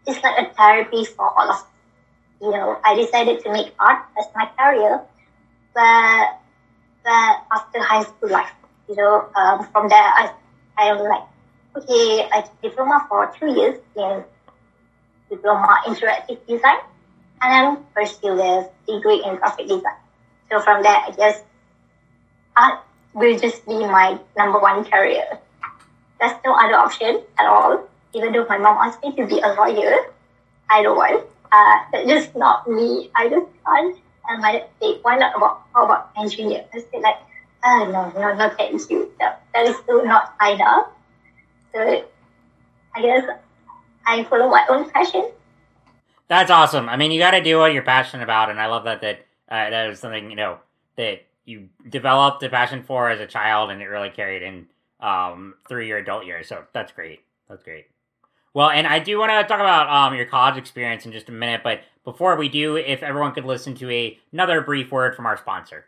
it's 0.06 0.22
like 0.22 0.38
a 0.38 0.54
therapy 0.54 1.04
for 1.04 1.28
all 1.28 1.50
of 1.50 1.56
us. 1.56 1.64
You 2.40 2.52
know, 2.52 2.78
I 2.86 2.94
decided 2.96 3.44
to 3.44 3.52
make 3.52 3.74
art 3.80 4.06
as 4.20 4.26
my 4.36 4.46
career, 4.56 5.02
but, 5.74 6.40
but 7.04 7.44
after 7.52 7.82
high 7.82 8.04
school 8.04 8.30
life, 8.30 8.52
you 8.88 8.96
know, 8.96 9.28
um, 9.36 9.68
from 9.72 9.90
there 9.90 9.98
I, 9.98 10.32
I 10.78 10.84
am 10.90 11.00
like, 11.00 11.24
okay, 11.76 12.30
I 12.32 12.44
diploma 12.62 13.08
for 13.10 13.34
two 13.40 13.52
years 13.52 13.80
in 13.98 14.24
diploma 15.32 15.82
interactive 15.88 16.38
design, 16.46 16.82
and 17.42 17.78
then 17.78 17.84
pursue 17.96 18.36
the 18.36 18.70
degree 18.86 19.24
in 19.26 19.38
graphic 19.38 19.68
design. 19.68 19.98
So 20.52 20.62
from 20.62 20.84
there, 20.84 20.96
I 20.96 21.12
guess 21.12 21.42
art 22.56 22.80
will 23.14 23.38
just 23.40 23.66
be 23.66 23.80
my 23.80 24.20
number 24.38 24.60
one 24.60 24.86
career. 24.86 25.40
There's 26.20 26.34
no 26.46 26.54
other 26.54 26.76
option 26.76 27.22
at 27.38 27.46
all. 27.46 27.88
Even 28.14 28.32
though 28.32 28.46
my 28.48 28.58
mom 28.58 28.78
asked 28.78 29.04
me 29.04 29.16
to 29.16 29.26
be 29.26 29.40
a 29.40 29.54
lawyer, 29.54 29.98
I 30.70 30.84
don't 30.84 30.96
want. 30.96 31.26
Uh, 31.52 31.78
that's 31.92 32.08
just 32.08 32.36
not 32.36 32.70
me. 32.70 33.10
I 33.16 33.30
just 33.30 33.48
can't. 33.66 33.98
And 34.28 34.42
my 34.42 34.64
said, 34.82 35.00
why 35.02 35.18
not 35.18 35.36
about, 35.36 35.64
how 35.74 35.86
about 35.86 36.12
engineer? 36.18 36.66
I 36.74 36.80
said 36.80 37.02
like, 37.02 37.18
oh, 37.64 37.90
no, 37.92 38.20
no, 38.20 38.34
no, 38.36 38.50
thank 38.58 38.90
you. 38.90 39.12
That, 39.20 39.44
that 39.54 39.68
is 39.68 39.78
still 39.78 40.04
not 40.06 40.34
enough. 40.42 40.88
So 41.74 42.06
I 42.96 43.02
guess 43.02 43.24
I 44.06 44.24
follow 44.24 44.50
my 44.50 44.66
own 44.70 44.90
passion. 44.90 45.30
That's 46.28 46.50
awesome. 46.50 46.90
I 46.90 46.98
mean, 46.98 47.12
you 47.12 47.20
got 47.20 47.32
to 47.32 47.44
do 47.44 47.60
what 47.60 47.74
you're 47.74 47.84
passionate 47.84 48.24
about, 48.24 48.50
and 48.50 48.60
I 48.60 48.66
love 48.66 48.86
that 48.86 49.02
that 49.02 49.26
uh, 49.50 49.70
that 49.70 49.90
is 49.90 50.00
something 50.00 50.30
you 50.30 50.36
know 50.36 50.60
that 50.98 51.24
you 51.46 51.70
developed 51.90 52.42
a 52.44 52.50
passion 52.50 52.84
for 52.84 53.10
as 53.10 53.20
a 53.20 53.28
child, 53.28 53.70
and 53.70 53.82
it 53.82 53.86
really 53.86 54.10
carried 54.10 54.42
in 54.42 54.68
um, 55.00 55.56
through 55.68 55.84
your 55.84 55.98
adult 55.98 56.26
years. 56.26 56.48
So 56.48 56.64
that's 56.74 56.92
great. 56.92 57.22
That's 57.48 57.64
great. 57.64 57.86
Well, 58.54 58.70
and 58.70 58.88
I 58.88 59.00
do 59.00 59.20
want 59.20 59.32
to 59.32 59.44
talk 59.44 59.60
about 59.60 59.90
um, 59.90 60.16
your 60.16 60.26
college 60.26 60.58
experience 60.58 61.06
in 61.06 61.12
just 61.12 61.28
a 61.30 61.34
minute, 61.34 61.62
but 61.64 61.82
before 62.06 62.38
we 62.38 62.48
do, 62.48 62.78
if 62.78 63.04
everyone 63.04 63.34
could 63.34 63.44
listen 63.44 63.76
to 63.76 63.92
a, 63.92 64.18
another 64.32 64.62
brief 64.62 64.92
word 64.92 65.16
from 65.16 65.26
our 65.26 65.36
sponsor. 65.36 65.86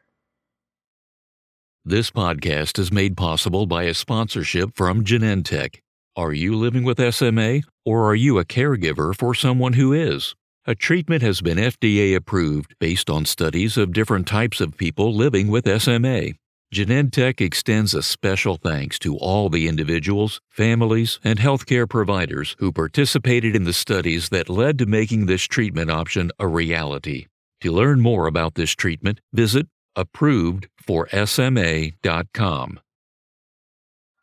This 1.86 2.12
podcast 2.12 2.78
is 2.78 2.92
made 2.92 3.16
possible 3.16 3.66
by 3.66 3.84
a 3.84 3.94
sponsorship 3.94 4.76
from 4.76 5.06
Genentech. 5.06 5.80
Are 6.18 6.34
you 6.34 6.56
living 6.58 6.84
with 6.84 7.00
SMA, 7.14 7.62
or 7.86 8.04
are 8.10 8.16
you 8.16 8.38
a 8.38 8.44
caregiver 8.44 9.16
for 9.16 9.34
someone 9.34 9.74
who 9.74 9.94
is? 9.94 10.36
A 10.70 10.76
treatment 10.76 11.22
has 11.22 11.40
been 11.40 11.58
FDA 11.58 12.14
approved 12.14 12.76
based 12.78 13.10
on 13.10 13.24
studies 13.24 13.78
of 13.78 13.94
different 13.94 14.28
types 14.28 14.60
of 14.60 14.76
people 14.76 15.16
living 15.16 15.48
with 15.48 15.66
SMA. 15.82 16.32
Genentech 16.76 17.40
extends 17.40 17.94
a 17.94 18.04
special 18.04 18.58
thanks 18.58 19.00
to 19.00 19.16
all 19.16 19.48
the 19.48 19.70
individuals, 19.70 20.42
families, 20.50 21.22
and 21.24 21.40
healthcare 21.40 21.90
providers 21.90 22.58
who 22.60 22.74
participated 22.74 23.56
in 23.56 23.64
the 23.64 23.72
studies 23.72 24.28
that 24.28 24.50
led 24.50 24.78
to 24.80 24.86
making 24.86 25.28
this 25.28 25.44
treatment 25.44 25.90
option 25.90 26.32
a 26.38 26.50
reality. 26.50 27.28
To 27.62 27.72
learn 27.72 28.02
more 28.02 28.28
about 28.28 28.56
this 28.56 28.72
treatment, 28.72 29.22
visit 29.32 29.68
approvedforsma.com. 29.98 32.80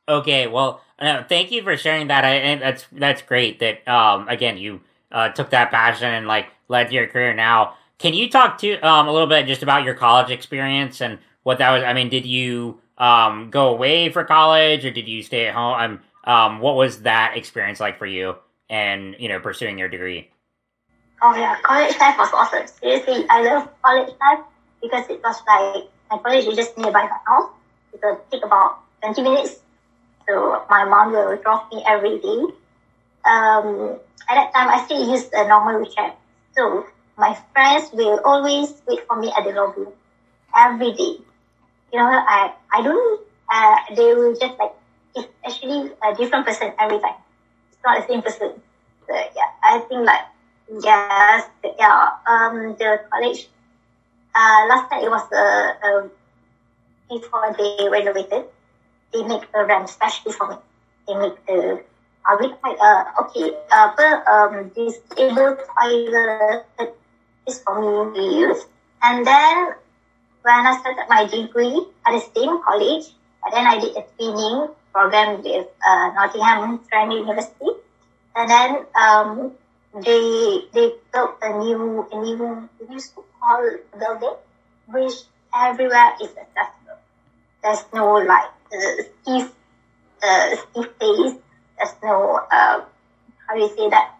Okay, 0.07 0.47
well, 0.47 0.83
uh, 0.99 1.25
thank 1.25 1.51
you 1.51 1.63
for 1.63 1.79
sharing 1.79 2.09
that. 2.09 2.27
I, 2.27 2.57
that's 2.57 2.85
that's 2.93 3.23
great. 3.23 3.61
That 3.61 3.89
um, 3.89 4.29
again, 4.29 4.59
you 4.59 4.83
uh, 5.14 5.30
took 5.30 5.49
that 5.50 5.71
passion 5.71 6.12
and 6.12 6.26
like 6.26 6.49
led 6.68 6.88
to 6.88 6.94
your 6.94 7.06
career 7.06 7.33
now. 7.33 7.75
Can 7.99 8.12
you 8.12 8.28
talk 8.28 8.59
to 8.59 8.78
um, 8.80 9.09
a 9.09 9.12
little 9.12 9.28
bit 9.28 9.47
just 9.47 9.62
about 9.62 9.85
your 9.85 9.94
college 9.94 10.30
experience 10.30 11.00
and 11.00 11.18
what 11.44 11.59
that 11.59 11.71
was. 11.71 11.85
I 11.85 11.92
mean, 11.92 12.09
did 12.09 12.26
you 12.26 12.80
um, 12.99 13.50
go 13.50 13.68
away 13.68 14.11
for 14.11 14.25
college 14.25 14.85
or 14.85 14.90
did 14.90 15.06
you 15.06 15.23
stay 15.23 15.47
at 15.47 15.54
home? 15.54 16.00
Um, 16.25 16.59
what 16.59 16.75
was 16.75 17.02
that 17.02 17.37
experience 17.37 17.78
like 17.78 17.99
for 17.99 18.06
you 18.06 18.35
and, 18.68 19.14
you 19.18 19.28
know, 19.28 19.38
pursuing 19.38 19.78
your 19.78 19.88
degree? 19.88 20.30
Oh 21.23 21.35
yeah, 21.37 21.56
college 21.62 21.97
life 22.00 22.18
was 22.18 22.30
awesome. 22.35 22.66
Seriously, 22.66 23.25
I 23.30 23.42
love 23.42 23.68
college 23.83 24.12
life 24.21 24.44
because 24.83 25.09
it 25.09 25.23
was 25.23 25.37
like 25.47 25.85
my 26.11 26.18
college 26.18 26.47
is 26.47 26.56
just 26.56 26.76
nearby 26.76 27.02
my 27.02 27.18
house. 27.26 27.50
It 27.92 28.00
will 28.02 28.21
take 28.30 28.44
about 28.44 28.80
20 29.02 29.23
minutes. 29.23 29.61
So 30.26 30.64
my 30.68 30.85
mom 30.85 31.12
will 31.12 31.37
drop 31.37 31.73
me 31.73 31.83
every 31.87 32.18
day. 32.18 32.44
Um, 33.25 33.99
at 34.28 34.35
that 34.37 34.52
time, 34.54 34.69
I 34.69 34.78
still 34.85 35.00
used 35.11 35.33
a 35.33 35.47
normal 35.49 35.78
wheelchair. 35.81 36.12
So 36.57 36.85
my 37.16 37.37
friends 37.52 37.90
will 37.93 38.21
always 38.25 38.83
wait 38.87 39.00
for 39.07 39.16
me 39.19 39.33
at 39.37 39.45
the 39.45 39.52
lobby 39.52 39.87
every 40.57 40.93
day 40.93 41.16
you 41.93 41.99
know, 41.99 42.07
I, 42.11 42.50
I 42.73 42.83
don't, 42.83 43.21
uh, 43.52 43.76
they 43.97 44.14
will 44.14 44.35
just 44.35 44.54
like, 44.59 44.73
it's 45.14 45.28
actually 45.47 45.90
a 46.02 46.14
different 46.14 46.47
person 46.47 46.73
every 46.78 46.99
time. 46.99 47.16
It's 47.73 47.81
not 47.85 47.97
the 48.00 48.07
same 48.12 48.23
person. 48.23 48.52
So 49.09 49.14
yeah, 49.14 49.50
I 49.62 49.78
think 49.88 50.07
like, 50.07 50.25
yes, 50.83 51.47
yeah, 51.78 52.09
um, 52.26 52.75
the 52.78 52.99
college 53.11 53.49
Uh, 54.35 54.66
last 54.69 54.88
time 54.90 55.02
it 55.02 55.11
was 55.11 55.26
uh, 55.33 55.73
uh, 55.87 56.09
before 57.09 57.54
they 57.59 57.88
renovated. 57.88 58.45
They 59.12 59.23
make 59.23 59.43
a 59.54 59.64
ramp 59.64 59.85
especially 59.87 60.33
for 60.33 60.49
me. 60.49 60.57
They 61.07 61.14
make 61.14 61.37
the 61.47 61.83
uh, 62.26 62.37
with 62.40 62.52
my 62.62 62.75
uh 62.81 63.04
okay 63.23 63.50
uh 63.73 63.88
but 63.97 64.26
um 64.28 64.71
disabled 64.75 65.59
toilet 65.78 66.64
is 67.47 67.61
for 67.62 67.81
me 67.81 68.14
to 68.16 68.23
use. 68.23 68.66
And 69.02 69.26
then 69.26 69.75
when 70.43 70.66
I 70.66 70.76
started 70.81 71.07
my 71.09 71.26
degree 71.26 71.87
at 72.07 72.12
the 72.12 72.21
same 72.35 72.62
college, 72.62 73.07
and 73.45 73.52
then 73.52 73.66
I 73.66 73.78
did 73.78 73.97
a 73.97 74.04
training 74.16 74.69
program 74.93 75.43
with 75.43 75.66
uh, 75.87 76.11
Nottingham 76.14 76.81
Trent 76.88 77.12
University, 77.12 77.71
and 78.37 78.50
then 78.50 78.87
um, 78.95 79.52
they 80.04 80.61
they 80.73 80.93
built 81.12 81.37
a 81.43 81.59
new 81.59 82.07
a 82.12 82.16
new 82.23 82.69
new 82.88 83.00
school 83.00 83.25
building, 83.99 84.37
which 84.88 85.14
everywhere 85.54 86.12
is 86.23 86.31
accessible. 86.31 86.99
There's 87.62 87.85
no 87.93 88.14
like 88.14 88.50
uh, 88.73 89.02
stiff 89.02 89.52
uh, 90.23 90.57
stiff 90.57 90.99
place. 90.99 91.35
There's 91.85 92.03
no 92.03 92.41
uh, 92.50 92.81
how 93.49 93.55
do 93.55 93.61
you 93.61 93.69
say 93.76 93.88
that? 93.91 94.14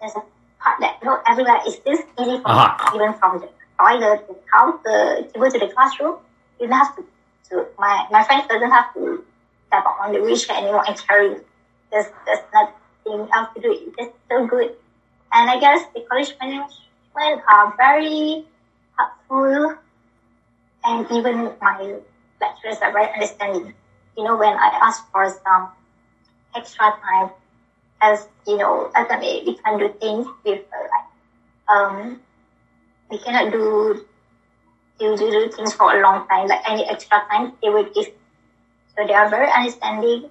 There's 0.00 0.14
a 0.16 0.22
part 0.60 0.80
that 0.80 1.02
no 1.02 1.20
everywhere 1.26 1.60
is 1.66 1.78
this 1.80 2.00
easy 2.20 2.38
for 2.42 2.48
Uh-huh. 2.50 2.94
even 2.96 3.12
from 3.14 3.40
the 3.40 3.48
toilet 3.78 4.26
to 4.28 4.34
counter 4.52 5.22
to 5.22 5.38
go 5.38 5.48
to 5.50 5.58
the 5.58 5.68
classroom. 5.74 6.18
You 6.60 6.68
don't 6.68 6.78
have 6.78 6.96
to, 6.96 7.04
to 7.50 7.66
my 7.78 8.06
my 8.10 8.22
friend 8.24 8.42
doesn't 8.48 8.70
have 8.70 8.92
to 8.94 9.24
step 9.66 9.84
up 9.86 9.98
on 10.00 10.12
the 10.12 10.20
wheelchair 10.22 10.56
anymore 10.56 10.84
and 10.86 10.96
carry. 11.08 11.36
There's 11.90 12.06
there's 12.26 12.44
nothing 12.54 13.28
else 13.34 13.48
to 13.54 13.60
do. 13.60 13.70
It's 13.72 13.96
just 13.96 14.12
so 14.30 14.46
good. 14.46 14.70
And 15.32 15.50
I 15.50 15.58
guess 15.58 15.82
the 15.94 16.00
college 16.02 16.34
management 16.40 17.42
are 17.48 17.74
very 17.76 18.44
helpful 18.98 19.78
and 20.84 21.10
even 21.10 21.52
my 21.60 21.96
lecturers 22.40 22.78
are 22.82 22.92
very 22.92 23.12
understanding. 23.12 23.74
You 24.16 24.24
know, 24.24 24.36
when 24.36 24.52
I 24.56 24.68
ask 24.82 25.10
for 25.12 25.28
some 25.44 25.70
extra 26.54 26.92
time 27.02 27.30
as 28.00 28.26
you 28.46 28.56
know, 28.56 28.90
as 28.94 29.06
I 29.10 29.16
may, 29.18 29.42
we 29.46 29.56
can 29.56 29.78
do 29.78 29.94
things 30.00 30.26
with 30.44 30.62
uh, 30.72 30.88
like 30.94 31.76
um 31.76 32.20
we 33.10 33.18
cannot 33.18 33.52
do 33.52 34.04
do, 34.98 35.16
do 35.16 35.30
do 35.30 35.50
things 35.50 35.72
for 35.74 35.96
a 35.96 36.02
long 36.02 36.26
time, 36.28 36.48
like 36.48 36.68
any 36.68 36.84
extra 36.84 37.22
time 37.30 37.52
they 37.62 37.70
will 37.70 37.84
give. 37.84 38.06
So 38.96 39.06
they 39.06 39.14
are 39.14 39.28
very 39.30 39.50
understanding 39.50 40.28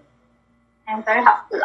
and 0.87 1.05
very 1.05 1.23
helpful. 1.23 1.61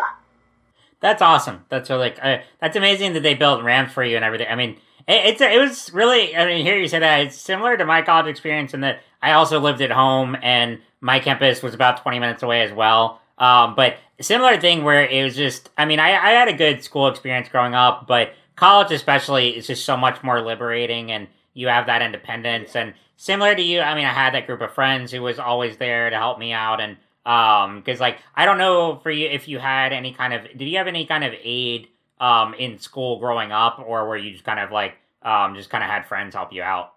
That's 1.00 1.20
awesome. 1.20 1.64
That's 1.68 1.90
really 1.90 2.18
uh, 2.20 2.38
that's 2.60 2.76
amazing 2.76 3.12
that 3.14 3.22
they 3.22 3.34
built 3.34 3.62
ramps 3.62 3.92
for 3.92 4.02
you 4.02 4.16
and 4.16 4.24
everything. 4.24 4.48
I 4.48 4.54
mean, 4.54 4.76
it, 5.06 5.26
it's 5.26 5.40
it 5.40 5.60
was 5.60 5.92
really. 5.92 6.34
I 6.36 6.46
mean, 6.46 6.64
here 6.64 6.78
you 6.78 6.88
say 6.88 7.00
that 7.00 7.20
it's 7.20 7.36
similar 7.36 7.76
to 7.76 7.84
my 7.84 8.02
college 8.02 8.26
experience 8.26 8.72
in 8.74 8.80
that 8.80 9.00
I 9.20 9.32
also 9.32 9.60
lived 9.60 9.82
at 9.82 9.90
home 9.90 10.36
and 10.42 10.80
my 11.00 11.20
campus 11.20 11.62
was 11.62 11.74
about 11.74 12.02
twenty 12.02 12.18
minutes 12.18 12.42
away 12.42 12.62
as 12.62 12.72
well. 12.72 13.20
Um, 13.38 13.74
but 13.74 13.96
similar 14.20 14.58
thing 14.60 14.82
where 14.84 15.04
it 15.06 15.22
was 15.24 15.36
just. 15.36 15.70
I 15.76 15.84
mean, 15.84 15.98
I 16.00 16.10
I 16.10 16.30
had 16.30 16.48
a 16.48 16.52
good 16.52 16.82
school 16.82 17.08
experience 17.08 17.48
growing 17.48 17.74
up, 17.74 18.06
but 18.06 18.32
college 18.56 18.90
especially 18.92 19.56
is 19.56 19.66
just 19.66 19.84
so 19.84 19.96
much 19.96 20.22
more 20.22 20.40
liberating 20.40 21.12
and 21.12 21.28
you 21.54 21.68
have 21.68 21.86
that 21.86 22.02
independence 22.02 22.74
and 22.76 22.94
similar 23.16 23.54
to 23.54 23.62
you. 23.62 23.80
I 23.80 23.94
mean, 23.94 24.06
I 24.06 24.12
had 24.12 24.34
that 24.34 24.46
group 24.46 24.60
of 24.62 24.72
friends 24.74 25.12
who 25.12 25.22
was 25.22 25.38
always 25.38 25.76
there 25.76 26.10
to 26.10 26.16
help 26.16 26.38
me 26.38 26.52
out 26.52 26.80
and 26.80 26.96
um 27.26 27.80
because 27.80 27.98
like 27.98 28.18
i 28.36 28.44
don't 28.44 28.56
know 28.58 29.00
for 29.02 29.10
you 29.10 29.26
if 29.28 29.48
you 29.48 29.58
had 29.58 29.92
any 29.92 30.12
kind 30.12 30.32
of 30.32 30.44
did 30.56 30.62
you 30.68 30.76
have 30.78 30.86
any 30.86 31.04
kind 31.04 31.24
of 31.24 31.32
aid 31.42 31.88
um 32.20 32.54
in 32.54 32.78
school 32.78 33.18
growing 33.18 33.50
up 33.50 33.80
or 33.84 34.06
were 34.06 34.16
you 34.16 34.30
just 34.30 34.44
kind 34.44 34.60
of 34.60 34.70
like 34.70 34.94
um 35.22 35.56
just 35.56 35.68
kind 35.68 35.82
of 35.82 35.90
had 35.90 36.06
friends 36.06 36.36
help 36.36 36.52
you 36.52 36.62
out 36.62 36.92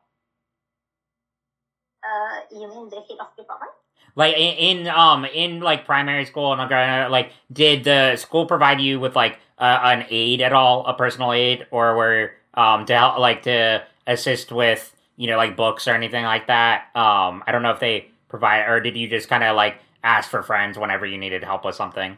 Uh, 2.04 2.42
you 2.52 2.68
mean 2.68 2.90
the 2.90 2.98
head 3.02 3.20
of 3.20 3.36
department? 3.38 3.72
Like 4.16 4.36
in, 4.36 4.80
in 4.80 4.88
um 4.88 5.26
in 5.26 5.60
like 5.62 5.86
primary 5.86 6.26
school 6.26 6.54
and 6.54 7.12
like 7.12 7.32
did 7.52 7.84
the 7.84 8.16
school 8.16 8.46
provide 8.46 8.80
you 8.82 9.00
with 9.00 9.16
like 9.16 9.40
uh, 9.58 9.80
an 9.84 10.06
aid 10.10 10.42
at 10.42 10.54
all 10.54 10.86
a 10.86 10.94
personal 10.94 11.32
aid 11.34 11.68
or 11.72 11.96
were 11.96 12.32
um 12.54 12.86
to 12.86 12.98
help 12.98 13.18
like 13.20 13.44
to 13.44 13.84
assist 14.08 14.52
with 14.52 14.96
you 15.18 15.28
know 15.28 15.38
like 15.38 15.56
books 15.56 15.88
or 15.88 15.94
anything 15.94 16.24
like 16.26 16.48
that 16.48 16.84
um 16.96 17.44
i 17.46 17.52
don't 17.52 17.62
know 17.62 17.72
if 17.72 17.80
they 17.80 18.08
provide 18.30 18.68
or 18.68 18.80
did 18.80 18.96
you 18.98 19.08
just 19.08 19.28
kind 19.30 19.44
of 19.44 19.56
like 19.56 19.78
ask 20.04 20.30
for 20.30 20.42
friends 20.44 20.78
whenever 20.78 21.06
you 21.06 21.18
needed 21.18 21.44
help 21.44 21.66
with 21.66 21.76
something 21.76 22.18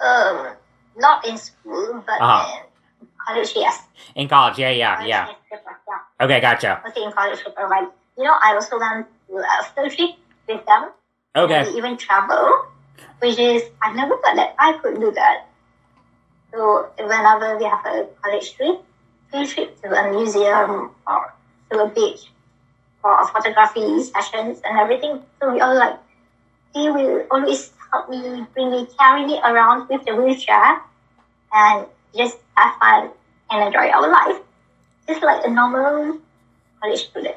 Um, 0.00 0.52
not 0.96 1.26
in 1.26 1.38
school, 1.38 2.02
but 2.06 2.20
Uh-huh. 2.20 2.62
in 3.00 3.08
college, 3.26 3.52
yes. 3.56 3.82
in 4.14 4.28
college 4.28 4.58
yeah 4.58 4.70
yeah 4.70 4.94
College, 4.96 5.08
yeah 5.08 5.26
yeah. 5.88 6.24
okay 6.24 6.40
gotcha 6.40 6.82
Okay, 6.88 7.02
in 7.02 7.12
college, 7.12 7.38
they 7.44 7.50
provide. 7.50 7.88
You 8.18 8.24
know, 8.24 8.36
I 8.42 8.54
also 8.54 8.78
went 8.78 9.06
to 9.28 9.36
a 9.38 9.62
field 9.74 9.90
trip 9.92 10.10
with 10.48 10.64
them. 10.66 10.90
okay 11.36 11.70
We 11.70 11.78
even 11.78 11.96
travel, 11.96 12.66
which 13.20 13.38
is 13.38 13.62
I 13.82 13.92
never 13.92 14.16
thought 14.16 14.36
that 14.36 14.54
I 14.58 14.72
could 14.78 15.00
do 15.00 15.10
that. 15.12 15.46
So 16.52 16.88
whenever 16.98 17.58
we 17.58 17.64
have 17.64 17.84
a 17.86 18.06
college 18.22 18.54
trip, 18.54 18.82
field 19.30 19.48
trip 19.48 19.82
to 19.82 19.90
a 19.90 20.10
museum 20.12 20.90
or 21.06 21.34
to 21.70 21.82
a 21.82 21.88
beach 21.88 22.30
for 23.02 23.26
photography 23.26 24.02
sessions 24.02 24.60
and 24.64 24.78
everything. 24.78 25.20
So 25.40 25.52
we 25.52 25.60
all 25.60 25.76
like 25.76 25.98
they 26.74 26.90
will 26.90 27.26
always 27.30 27.72
help 27.92 28.08
me, 28.10 28.46
bring 28.54 28.70
me, 28.70 28.86
carry 28.98 29.26
me 29.26 29.38
around 29.38 29.88
with 29.88 30.04
the 30.04 30.14
wheelchair 30.14 30.80
and 31.52 31.86
just 32.16 32.38
have 32.56 32.74
fun 32.78 33.10
and 33.50 33.66
enjoy 33.66 33.88
our 33.90 34.10
life. 34.10 34.42
Just 35.06 35.22
like 35.22 35.44
a 35.44 35.50
normal 35.50 36.18
college 36.80 37.04
student. 37.10 37.36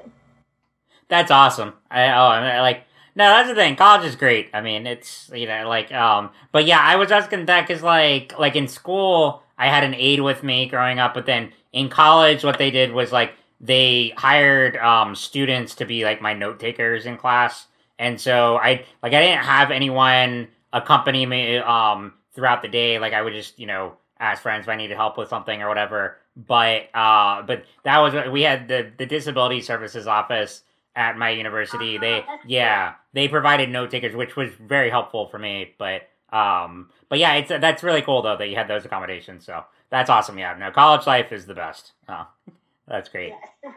That's 1.10 1.32
awesome. 1.32 1.74
I 1.90 2.10
oh 2.10 2.28
I 2.28 2.62
like 2.62 2.84
no, 3.18 3.32
that's 3.32 3.50
the 3.50 3.56
thing. 3.56 3.76
College 3.76 4.06
is 4.06 4.16
great. 4.16 4.52
I 4.54 4.62
mean, 4.62 4.86
it's 4.86 5.32
you 5.34 5.48
know 5.48 5.68
like 5.68 5.92
um, 5.92 6.30
but 6.52 6.66
yeah, 6.66 6.80
I 6.80 6.98
was 6.98 7.12
asking 7.12 7.48
that 7.48 7.68
because 7.68 7.82
like 7.82 8.38
like 8.38 8.56
in 8.56 8.68
school, 8.68 9.42
I 9.58 9.70
had 9.70 9.84
an 9.84 9.96
aide 9.96 10.22
with 10.22 10.44
me 10.44 10.68
growing 10.68 11.00
up, 11.00 11.16
but 11.16 11.26
then 11.26 11.52
in 11.74 11.90
college, 11.90 12.44
what 12.44 12.60
they 12.60 12.70
did 12.70 12.92
was 12.92 13.12
like 13.12 13.34
they 13.60 14.14
hired 14.16 14.78
um 14.78 15.16
students 15.16 15.74
to 15.76 15.86
be 15.86 16.04
like 16.04 16.22
my 16.22 16.34
note 16.34 16.60
takers 16.60 17.08
in 17.08 17.18
class, 17.18 17.66
and 17.98 18.22
so 18.22 18.58
I 18.58 18.86
like 19.02 19.14
I 19.14 19.22
didn't 19.22 19.46
have 19.46 19.72
anyone 19.72 20.50
accompany 20.72 21.26
me 21.26 21.58
um 21.58 22.14
throughout 22.36 22.62
the 22.62 22.68
day. 22.68 23.00
Like 23.00 23.14
I 23.14 23.24
would 23.24 23.34
just 23.34 23.58
you 23.58 23.66
know 23.66 23.94
ask 24.20 24.44
friends 24.44 24.66
if 24.66 24.70
I 24.70 24.76
needed 24.76 24.96
help 24.96 25.18
with 25.18 25.30
something 25.30 25.60
or 25.64 25.68
whatever. 25.68 26.18
But 26.36 26.90
uh, 26.94 27.42
but 27.42 27.66
that 27.82 27.98
was 27.98 28.14
we 28.32 28.44
had 28.44 28.68
the 28.68 28.92
the 28.96 29.08
disability 29.08 29.62
services 29.62 30.06
office 30.06 30.62
at 30.98 31.18
my 31.18 31.30
university. 31.30 31.98
Ah, 31.98 32.02
They 32.02 32.26
yeah 32.46 32.94
they 33.14 33.28
provided 33.30 33.70
note 33.70 33.92
takers, 33.92 34.16
which 34.16 34.36
was 34.36 34.50
very 34.60 34.90
helpful 34.90 35.28
for 35.28 35.40
me. 35.40 35.74
But 35.78 36.10
um, 36.32 36.90
but 37.08 37.20
yeah, 37.20 37.36
it's 37.36 37.50
that's 37.50 37.84
really 37.84 38.02
cool 38.02 38.22
though 38.22 38.36
that 38.38 38.48
you 38.50 38.56
had 38.56 38.68
those 38.68 38.84
accommodations. 38.84 39.46
So 39.46 39.64
that's 39.90 40.10
awesome. 40.10 40.38
Yeah, 40.38 40.56
no, 40.60 40.72
college 40.72 41.08
life 41.08 41.32
is 41.32 41.46
the 41.46 41.54
best. 41.54 41.94
Oh, 42.10 42.28
that's 42.88 43.08
great. 43.10 43.34
Yes. 43.64 43.74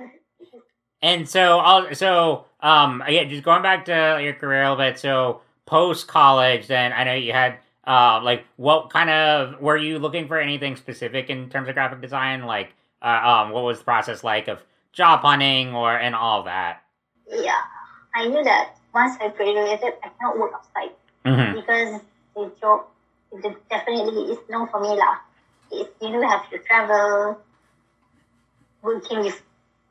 And 1.03 1.27
so, 1.29 1.61
I'll, 1.61 1.95
so, 1.95 2.45
um, 2.61 3.03
yeah, 3.09 3.25
just 3.25 3.43
going 3.43 3.63
back 3.63 3.87
to 3.87 4.21
your 4.23 4.35
career 4.35 4.63
a 4.65 4.71
little 4.71 4.85
bit. 4.85 4.99
So, 4.99 5.41
post 5.65 6.09
college, 6.09 6.67
then 6.67 6.93
I 6.93 7.05
know 7.05 7.15
you 7.15 7.33
had, 7.33 7.57
uh, 7.87 8.21
like, 8.23 8.45
what 8.57 8.91
kind 8.91 9.09
of 9.09 9.61
were 9.63 9.79
you 9.79 9.99
looking 9.99 10.29
for 10.29 10.39
anything 10.39 10.77
specific 10.77 11.31
in 11.31 11.49
terms 11.49 11.69
of 11.69 11.75
graphic 11.75 12.03
design? 12.03 12.45
Like, 12.45 12.75
uh, 13.01 13.07
um, 13.47 13.51
what 13.53 13.65
was 13.65 13.79
the 13.79 13.85
process 13.85 14.23
like 14.23 14.49
of 14.49 14.63
job 14.93 15.21
hunting 15.21 15.75
or 15.75 15.97
and 15.97 16.15
all 16.15 16.43
that? 16.43 16.83
Yeah. 17.31 17.61
I 18.15 18.27
knew 18.27 18.43
that 18.45 18.77
once 18.95 19.17
I 19.21 19.29
graduated, 19.29 19.95
I 20.03 20.09
cannot 20.19 20.39
work 20.39 20.53
outside 20.55 20.91
Mm-hmm. 21.25 21.61
because 21.61 22.01
the 22.35 22.51
job 22.61 22.87
the 23.31 23.55
definitely 23.69 24.33
is 24.33 24.39
no 24.49 24.67
for 24.67 24.81
me 24.81 24.97
lah. 24.97 25.19
You 25.71 26.11
know 26.11 26.27
have 26.27 26.49
to 26.51 26.59
travel, 26.59 27.39
working 28.83 29.21
with 29.21 29.41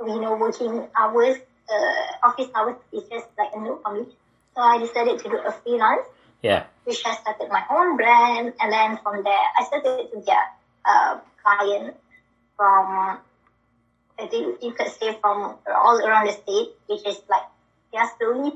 you 0.06 0.20
know 0.20 0.36
working 0.36 0.88
hours, 0.98 1.38
uh, 1.72 2.28
office 2.28 2.50
hours 2.56 2.76
is 2.92 3.04
just 3.10 3.28
like 3.38 3.50
a 3.54 3.60
no 3.60 3.80
for 3.84 3.94
me. 3.94 4.08
So 4.56 4.62
I 4.62 4.78
decided 4.80 5.20
to 5.20 5.30
do 5.30 5.38
a 5.38 5.52
freelance, 5.52 6.08
Yeah. 6.42 6.64
which 6.84 7.06
I 7.06 7.14
started 7.14 7.50
my 7.50 7.64
own 7.70 7.96
brand, 7.98 8.54
and 8.60 8.72
then 8.72 8.98
from 9.04 9.24
there 9.24 9.46
I 9.60 9.64
started 9.66 10.10
to 10.12 10.18
get 10.26 10.46
uh, 10.86 11.18
clients 11.44 11.98
from 12.58 13.20
I 14.22 14.28
think 14.28 14.62
you 14.62 14.72
could 14.74 14.92
say 14.92 15.18
from 15.22 15.56
all 15.68 16.00
around 16.06 16.28
the 16.28 16.34
state, 16.34 16.70
which 16.88 17.06
is 17.06 17.22
like 17.30 17.44
they 17.92 17.98
are 18.00 18.12
slowly 18.18 18.54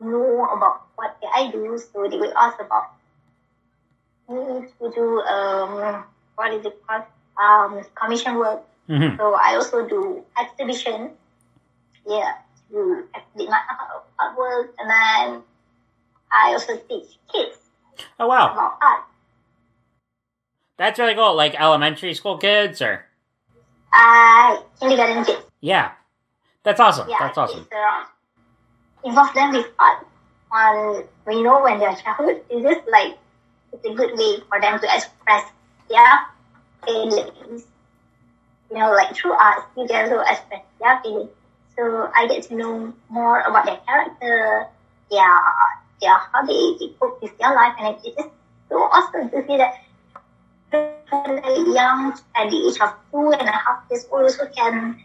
know 0.00 0.46
about 0.46 0.82
what 0.96 1.16
I 1.34 1.50
do, 1.50 1.78
so 1.78 2.08
they 2.08 2.16
will 2.16 2.36
ask 2.36 2.58
about 2.60 2.92
me 4.28 4.66
to 4.80 4.90
do 4.94 5.20
um 5.22 6.04
what 6.36 6.52
is 6.54 6.64
it 6.64 6.76
called 6.86 7.04
um 7.40 7.84
commission 7.94 8.36
work. 8.36 8.62
Mm-hmm. 8.88 9.16
So 9.16 9.34
I 9.34 9.54
also 9.56 9.86
do 9.88 10.24
exhibition, 10.38 11.10
yeah, 12.06 12.34
to 12.70 13.04
exhibit 13.14 13.48
my 13.50 13.60
art- 13.70 14.04
artwork, 14.20 14.68
and 14.78 14.90
then 14.90 15.42
I 16.32 16.52
also 16.52 16.76
teach 16.76 17.16
kids 17.32 17.56
Oh 18.18 18.26
wow, 18.26 18.52
about 18.52 18.78
art. 18.82 19.04
that's 20.76 20.98
really 20.98 21.14
cool. 21.14 21.34
Like 21.34 21.58
elementary 21.60 22.14
school 22.14 22.38
kids, 22.38 22.82
or 22.82 23.06
Uh, 23.94 24.56
kindergarten 24.80 25.24
kids. 25.24 25.42
yeah. 25.60 25.92
That's 26.64 26.80
awesome. 26.80 27.08
yeah, 27.10 27.18
That's 27.20 27.36
awesome. 27.36 27.68
Uh, 27.70 28.04
involve 29.04 29.34
them 29.34 29.52
with 29.52 29.66
art. 29.78 30.06
On 30.50 31.04
we 31.26 31.42
know 31.42 31.62
when 31.62 31.78
they're 31.78 31.94
childhood, 31.96 32.42
it's 32.50 32.62
just 32.62 32.88
like 32.88 33.18
it's 33.72 33.84
a 33.84 33.92
good 33.94 34.16
way 34.16 34.38
for 34.48 34.60
them 34.60 34.78
to 34.80 34.86
express 34.94 35.44
their 35.90 36.20
feelings. 36.86 37.66
You 38.70 38.78
know, 38.78 38.92
like 38.92 39.14
through 39.14 39.32
art, 39.32 39.64
you 39.76 39.86
get 39.86 40.08
to 40.08 40.20
express 40.20 40.62
their 40.80 41.00
feelings. 41.02 41.30
So 41.76 42.10
I 42.14 42.28
get 42.28 42.44
to 42.44 42.54
know 42.54 42.94
more 43.08 43.40
about 43.40 43.66
their 43.66 43.80
character, 43.86 44.68
their 45.10 45.36
their 46.00 46.16
how 46.32 46.46
they, 46.46 46.76
they 46.78 46.92
cope 47.00 47.20
with 47.20 47.36
their 47.38 47.54
life, 47.54 47.74
and 47.78 47.96
it's 48.04 48.16
just 48.16 48.30
so 48.70 48.76
awesome 48.78 49.28
to 49.30 49.46
see 49.46 49.56
that 49.58 49.74
young 51.74 52.18
at 52.36 52.50
the 52.50 52.56
age 52.68 52.80
of 52.80 52.94
two 53.10 53.32
and 53.32 53.48
a 53.48 53.52
half 53.52 53.84
years 53.90 54.06
old 54.10 54.22
also 54.22 54.46
can. 54.46 55.00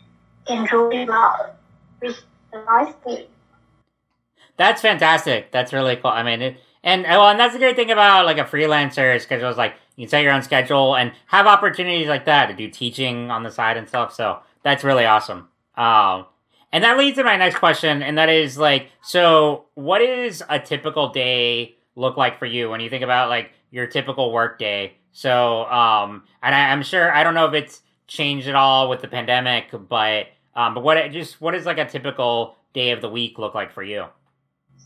That's 4.58 4.82
fantastic. 4.82 5.52
That's 5.52 5.72
really 5.72 5.96
cool. 5.96 6.12
I 6.12 6.24
mean, 6.24 6.42
it, 6.42 6.58
and 6.84 7.04
well, 7.04 7.30
and 7.30 7.40
that's 7.40 7.54
the 7.54 7.60
great 7.60 7.76
thing 7.76 7.92
about 7.92 8.26
like 8.26 8.38
a 8.38 8.44
freelancer 8.44 9.16
is 9.16 9.58
like 9.58 9.76
you 9.96 10.06
can 10.06 10.10
set 10.10 10.24
your 10.24 10.34
own 10.34 10.42
schedule 10.42 10.96
and 10.96 11.12
have 11.28 11.46
opportunities 11.46 12.08
like 12.08 12.26
that 12.26 12.48
to 12.48 12.54
do 12.54 12.70
teaching 12.70 13.32
on 13.32 13.44
the 13.44 13.52
side 13.52 13.78
and 13.78 13.88
stuff. 13.88 14.14
So 14.14 14.40
that's 14.64 14.84
really 14.84 15.06
awesome. 15.06 15.48
Um, 15.76 16.26
and 16.72 16.84
that 16.84 16.98
leads 16.98 17.18
to 17.18 17.24
my 17.24 17.36
next 17.36 17.58
question, 17.58 18.04
and 18.04 18.18
that 18.18 18.30
is 18.30 18.58
like, 18.58 18.90
so 19.02 19.66
what 19.74 20.02
is 20.02 20.44
a 20.50 20.60
typical 20.60 21.10
day 21.10 21.76
look 21.96 22.16
like 22.16 22.38
for 22.38 22.46
you 22.46 22.70
when 22.70 22.80
you 22.80 22.90
think 22.90 23.04
about 23.04 23.30
like 23.30 23.52
your 23.72 23.88
typical 23.88 24.32
work 24.32 24.60
day? 24.60 24.94
So, 25.12 25.66
um, 25.66 26.24
and 26.42 26.54
I, 26.54 26.72
I'm 26.72 26.84
sure 26.84 27.12
I 27.12 27.24
don't 27.24 27.34
know 27.34 27.46
if 27.46 27.54
it's 27.54 27.82
changed 28.08 28.48
at 28.48 28.56
all 28.56 28.90
with 28.90 29.02
the 29.02 29.08
pandemic, 29.08 29.68
but 29.88 30.28
um, 30.56 30.74
but 30.74 30.84
what 30.84 31.12
just 31.12 31.42
what 31.42 31.52
does 31.52 31.66
like 31.66 31.78
a 31.78 31.86
typical 31.86 32.56
day 32.74 32.92
of 32.92 33.02
the 33.02 33.10
week 33.10 33.38
look 33.38 33.56
like 33.56 33.72
for 33.72 33.84
you? 33.84 34.06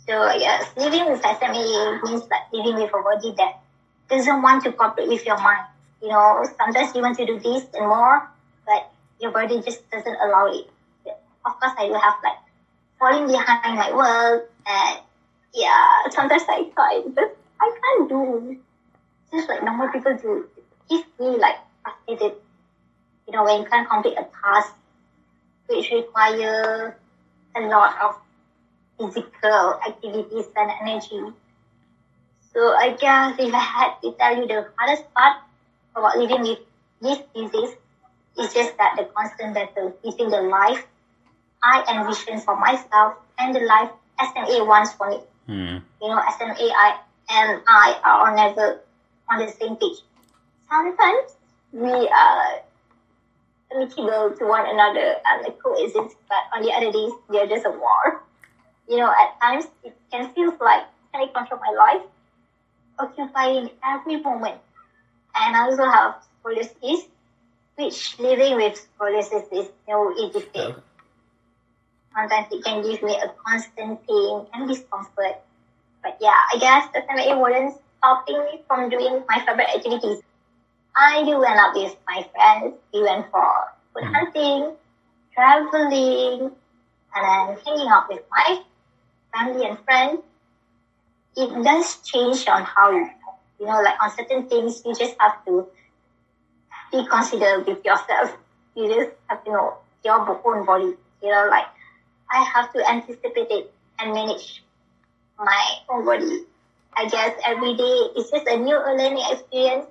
So 0.07 0.37
guess 0.37 0.69
living 0.75 1.09
with 1.09 1.21
SMA 1.21 2.01
means 2.03 2.23
like 2.29 2.51
living 2.51 2.75
with 2.75 2.89
a 2.93 3.01
body 3.01 3.33
that 3.37 3.61
doesn't 4.09 4.41
want 4.41 4.63
to 4.63 4.71
cooperate 4.73 5.07
with 5.07 5.25
your 5.25 5.37
mind. 5.37 5.65
You 6.01 6.09
know, 6.09 6.45
sometimes 6.57 6.93
you 6.93 7.01
want 7.01 7.17
to 7.17 7.25
do 7.25 7.39
this 7.39 7.65
and 7.73 7.87
more, 7.87 8.29
but 8.65 8.91
your 9.21 9.31
body 9.31 9.61
just 9.61 9.89
doesn't 9.89 10.17
allow 10.21 10.51
it. 10.51 10.67
Of 11.45 11.59
course, 11.59 11.73
I 11.77 11.87
do 11.87 11.93
have 11.93 12.15
like 12.23 12.39
falling 12.99 13.27
behind 13.27 13.77
my 13.77 13.93
work, 13.95 14.51
and 14.67 14.99
yeah, 15.53 16.03
sometimes 16.11 16.43
I 16.49 16.69
try, 16.75 17.03
but 17.15 17.37
I 17.61 17.71
can't 17.81 18.09
do 18.09 18.57
just 19.33 19.49
like 19.49 19.63
normal 19.63 19.89
people 19.89 20.15
do. 20.15 20.47
Gives 20.89 21.05
me 21.19 21.37
like 21.37 21.57
frustrated. 21.81 22.37
You 23.27 23.33
know, 23.33 23.43
when 23.43 23.61
you 23.61 23.65
can't 23.65 23.89
complete 23.89 24.17
a 24.17 24.27
task 24.29 24.75
which 25.67 25.91
require 25.91 26.95
a 27.55 27.61
lot 27.61 27.95
of 28.01 28.15
physical 28.97 29.79
activities 29.87 30.45
and 30.55 30.71
energy. 30.81 31.33
So 32.53 32.59
I 32.75 32.93
guess 32.99 33.35
if 33.39 33.53
I 33.53 33.59
had 33.59 33.91
to 34.03 34.11
tell 34.13 34.37
you 34.37 34.45
the 34.45 34.67
hardest 34.77 35.11
part 35.13 35.37
about 35.95 36.17
living 36.17 36.41
with 36.41 36.59
this 37.01 37.19
disease, 37.33 37.75
it's 38.37 38.53
just 38.53 38.77
that 38.77 38.95
the 38.97 39.05
constant 39.15 39.55
battle 39.55 39.95
between 40.03 40.29
the 40.29 40.41
life 40.41 40.85
I 41.63 41.83
envision 41.89 42.39
for 42.39 42.59
myself 42.59 43.15
and 43.39 43.55
the 43.55 43.61
life 43.61 43.89
SMA 44.19 44.63
wants 44.65 44.93
for 44.93 45.09
me. 45.09 45.19
Hmm. 45.47 45.77
You 46.01 46.09
know, 46.09 46.21
SMA 46.37 46.69
I, 46.69 46.99
and 47.29 47.61
I 47.67 47.99
are 48.03 48.35
never 48.35 48.81
on 49.29 49.39
the 49.39 49.47
same 49.51 49.75
page. 49.77 49.99
Sometimes 50.69 51.35
we 51.71 51.89
uh, 51.91 52.13
are 52.13 52.59
amicable 53.73 54.35
to 54.37 54.45
one 54.45 54.65
another 54.69 55.15
and 55.25 55.43
like 55.43 55.59
coexist, 55.61 56.15
but 56.29 56.43
on 56.55 56.61
the 56.63 56.71
other 56.71 56.91
days, 56.91 57.11
we 57.29 57.39
are 57.39 57.47
just 57.47 57.65
a 57.65 57.71
war. 57.71 58.21
You 58.87 58.97
know, 58.97 59.11
at 59.11 59.39
times 59.41 59.67
it 59.83 59.95
can 60.11 60.29
feel 60.33 60.55
like 60.59 60.83
can 61.13 61.21
I 61.23 61.27
control 61.27 61.59
my 61.65 61.71
life, 61.77 62.03
occupying 62.99 63.69
every 63.85 64.17
moment. 64.21 64.59
And 65.35 65.55
I 65.55 65.65
also 65.65 65.85
have 65.85 66.15
scoliosis, 66.43 67.07
which 67.75 68.19
living 68.19 68.55
with 68.57 68.87
scoliosis 68.99 69.51
is 69.51 69.69
no 69.87 70.13
easy 70.17 70.41
thing. 70.41 70.75
Sometimes 72.15 72.47
it 72.51 72.63
can 72.63 72.81
give 72.81 73.01
me 73.03 73.15
a 73.17 73.29
constant 73.45 74.05
pain 74.07 74.45
and 74.53 74.67
discomfort. 74.67 75.35
But 76.03 76.17
yeah, 76.21 76.35
I 76.53 76.57
guess 76.59 76.87
the 76.93 77.01
SMA 77.01 77.37
wasn't 77.37 77.75
stopping 78.03 78.39
me 78.45 78.61
from 78.67 78.89
doing 78.89 79.23
my 79.29 79.39
favorite 79.45 79.69
activities. 79.75 80.21
I 80.95 81.23
do 81.25 81.39
went 81.39 81.59
out 81.59 81.75
with 81.75 81.95
my 82.07 82.23
friends. 82.33 82.75
We 82.93 83.03
went 83.03 83.31
for 83.31 83.73
food 83.93 84.03
Mhm. 84.03 84.15
hunting, 84.15 84.77
traveling, 85.33 86.51
and 87.15 87.23
then 87.25 87.57
hanging 87.65 87.89
out 87.89 88.09
with 88.09 88.23
my 88.31 88.59
family 89.33 89.65
and 89.67 89.79
friends. 89.85 90.21
It 91.37 91.63
does 91.63 91.97
change 92.01 92.47
on 92.47 92.63
how 92.63 92.91
you, 92.91 93.09
you 93.59 93.65
know, 93.67 93.81
like 93.81 94.01
on 94.01 94.09
certain 94.11 94.47
things, 94.49 94.83
you 94.85 94.95
just 94.95 95.15
have 95.19 95.45
to 95.45 95.67
be 96.91 97.05
considerate 97.07 97.67
with 97.67 97.83
yourself. 97.85 98.35
You 98.75 98.87
just 98.93 99.11
have 99.29 99.43
to 99.45 99.51
know 99.51 99.77
your 100.03 100.41
own 100.45 100.65
body. 100.65 100.95
You 101.21 101.29
know, 101.31 101.47
like 101.49 101.65
I 102.31 102.43
have 102.43 102.71
to 102.73 102.89
anticipate 102.89 103.49
it 103.51 103.73
and 103.99 104.13
manage 104.13 104.63
my 105.37 105.65
own 105.89 106.05
body. 106.05 106.45
I 106.95 107.07
guess 107.07 107.39
every 107.45 107.75
day 107.75 107.83
is 108.17 108.29
just 108.29 108.47
a 108.47 108.57
new 108.57 108.75
learning 108.77 109.23
experience 109.31 109.85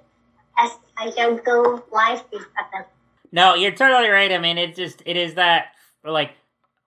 as 0.59 0.71
I 0.97 1.11
juggle 1.11 1.85
life 1.93 2.23
with 2.33 2.43
others. 2.59 2.87
No, 3.31 3.55
you're 3.55 3.73
totally 3.73 4.09
right. 4.09 4.31
I 4.31 4.39
mean, 4.39 4.59
it 4.59 4.75
just 4.77 5.03
it 5.07 5.17
is 5.17 5.35
that 5.35 5.73
like 6.05 6.33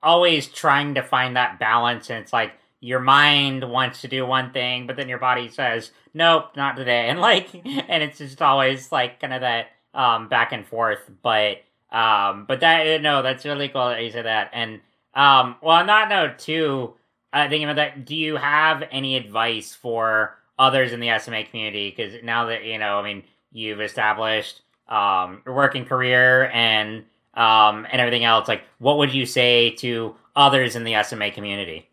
always 0.04 0.48
trying 0.48 0.96
to 0.96 1.04
find 1.04 1.36
that 1.36 1.60
balance, 1.60 2.10
and 2.10 2.20
it's 2.20 2.34
like 2.34 2.54
your 2.80 3.00
mind 3.00 3.70
wants 3.70 4.02
to 4.02 4.08
do 4.08 4.26
one 4.26 4.52
thing, 4.52 4.86
but 4.86 4.96
then 4.96 5.10
your 5.10 5.18
body 5.18 5.50
says 5.50 5.92
nope, 6.14 6.56
not 6.56 6.76
today, 6.76 7.10
and 7.10 7.20
like, 7.20 7.54
and 7.54 8.04
it's 8.04 8.18
just 8.20 8.42
always 8.42 8.92
like 8.92 9.20
kind 9.20 9.34
of 9.34 9.42
that 9.42 9.68
um 9.94 10.28
back 10.28 10.52
and 10.52 10.66
forth. 10.68 11.10
But 11.22 11.64
um, 11.92 12.46
but 12.48 12.60
that 12.60 13.02
no, 13.02 13.22
that's 13.22 13.46
really 13.46 13.70
cool 13.70 13.90
that 13.90 14.04
you 14.04 14.12
said 14.12 14.26
that. 14.26 14.50
And 14.54 14.82
um, 15.14 15.56
well, 15.62 15.78
on 15.78 15.88
that 15.88 16.10
note 16.10 16.40
too, 16.40 16.94
uh, 17.36 17.50
thinking 17.50 17.66
about 17.66 17.76
that, 17.76 18.06
do 18.06 18.16
you 18.16 18.38
have 18.38 18.84
any 18.92 19.18
advice 19.18 19.76
for 19.76 20.38
others 20.58 20.94
in 20.94 21.02
the 21.02 21.20
SMA 21.20 21.44
community? 21.44 21.90
Because 21.90 22.24
now 22.24 22.46
that 22.46 22.64
you 22.64 22.78
know, 22.78 22.98
I 22.98 23.04
mean, 23.04 23.24
you've 23.52 23.82
established 23.82 24.62
um, 24.88 25.42
your 25.46 25.54
working 25.54 25.84
career 25.84 26.50
and 26.54 27.04
um, 27.34 27.86
and 27.92 28.00
everything 28.00 28.24
else. 28.24 28.48
Like, 28.48 28.64
what 28.80 28.98
would 29.00 29.14
you 29.14 29.26
say 29.26 29.72
to 29.72 30.16
others 30.38 30.78
in 30.78 30.86
the 30.86 31.04
SMA 31.04 31.30
community? 31.32 31.90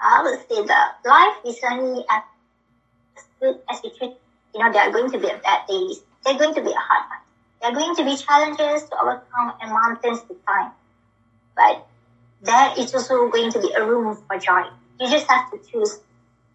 I 0.00 0.22
would 0.22 0.40
say 0.48 0.66
that 0.66 0.94
life 1.04 1.36
is 1.44 1.60
only 1.70 2.02
as 2.10 3.24
good 3.40 3.60
as 3.70 3.84
you 3.84 3.90
treat. 3.98 4.14
You 4.54 4.64
know, 4.64 4.72
there 4.72 4.88
are 4.88 4.90
going 4.90 5.10
to 5.12 5.18
be 5.18 5.28
bad 5.44 5.66
days. 5.68 6.00
There 6.24 6.34
are 6.34 6.38
going 6.38 6.54
to 6.54 6.62
be 6.62 6.70
a 6.70 6.74
hard 6.74 7.10
time. 7.10 7.20
There 7.60 7.70
are 7.70 7.74
going 7.74 7.96
to 7.96 8.04
be 8.04 8.16
challenges 8.16 8.88
to 8.88 9.00
overcome 9.02 9.52
and 9.60 9.70
mountains 9.70 10.20
to 10.28 10.36
climb. 10.46 10.70
But 11.56 11.86
there 12.42 12.72
is 12.76 12.94
also 12.94 13.28
going 13.28 13.50
to 13.52 13.60
be 13.60 13.72
a 13.76 13.86
room 13.86 14.16
for 14.26 14.38
joy. 14.38 14.64
You 15.00 15.08
just 15.08 15.28
have 15.28 15.50
to 15.50 15.58
choose 15.70 16.00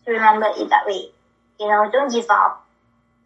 to 0.06 0.12
remember 0.12 0.48
it 0.58 0.70
that 0.70 0.86
way. 0.86 1.06
You 1.60 1.68
know, 1.68 1.90
don't 1.92 2.12
give 2.12 2.26
up. 2.30 2.66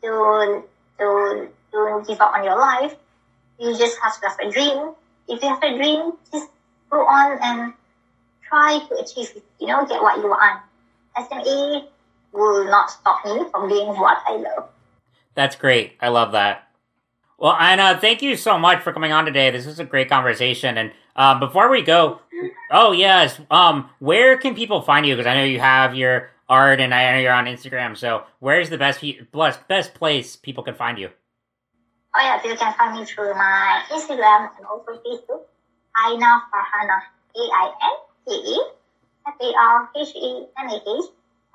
Don't 0.02 0.66
don't 0.98 1.50
don't 1.72 2.08
give 2.08 2.22
up 2.22 2.34
on 2.34 2.44
your 2.44 2.58
life. 2.58 2.96
You 3.60 3.78
just 3.78 3.98
have 4.02 4.20
to 4.22 4.30
have 4.30 4.40
a 4.40 4.52
dream. 4.52 4.94
If 5.28 5.42
you 5.42 5.50
have 5.50 5.64
a 5.64 5.76
dream, 5.76 6.14
just 6.32 6.50
go 6.90 7.06
on 7.06 7.38
and 7.42 7.74
try 8.48 8.80
to 8.80 8.96
achieve 8.96 9.30
it. 9.36 9.44
You 9.60 9.68
know, 9.68 9.86
get 9.86 10.02
what 10.02 10.18
you 10.18 10.30
want. 10.30 10.62
SMA 11.18 11.88
will 12.32 12.66
not 12.66 12.90
stop 12.90 13.26
me 13.26 13.44
from 13.52 13.70
doing 13.70 13.88
what 13.88 14.18
I 14.28 14.38
love. 14.38 14.70
That's 15.36 15.56
great. 15.56 15.94
I 16.02 16.10
love 16.10 16.32
that. 16.32 16.68
Well, 17.38 17.54
Anna, 17.54 17.98
thank 18.00 18.22
you 18.22 18.36
so 18.36 18.58
much 18.58 18.84
for 18.84 18.94
coming 18.94 19.12
on 19.12 19.26
today. 19.26 19.50
This 19.50 19.66
was 19.66 19.80
a 19.80 19.86
great 19.86 20.10
conversation. 20.10 20.78
And 20.78 20.92
um, 21.16 21.40
before 21.40 21.70
we 21.70 21.82
go, 21.82 22.20
oh 22.72 22.92
yes, 22.92 23.40
um, 23.50 23.90
where 24.00 24.38
can 24.38 24.56
people 24.56 24.82
find 24.82 25.06
you? 25.06 25.16
Because 25.16 25.28
I 25.28 25.36
know 25.36 25.44
you 25.44 25.60
have 25.60 25.96
your 25.96 26.30
art, 26.50 26.80
and 26.82 26.94
I 26.94 27.12
know 27.14 27.20
you're 27.20 27.34
on 27.34 27.46
Instagram. 27.46 27.96
So, 27.98 28.24
where's 28.40 28.70
the 28.70 28.78
best 28.78 29.04
best 29.32 29.68
best 29.68 29.94
place 29.94 30.36
people 30.36 30.64
can 30.64 30.76
find 30.76 30.98
you? 31.00 31.10
Oh 32.16 32.22
yeah, 32.22 32.42
you 32.44 32.56
can 32.58 32.74
find 32.76 33.00
me 33.00 33.06
through 33.06 33.34
my 33.36 33.84
Instagram 33.90 34.50
and 34.58 34.66
also 34.66 35.00
Facebook. 35.06 35.42
Aina 36.08 36.44
Farhana. 36.52 37.02
A-I-N-K-A 37.36 38.60
F-A-R-H-A-N-A-H 39.28 41.06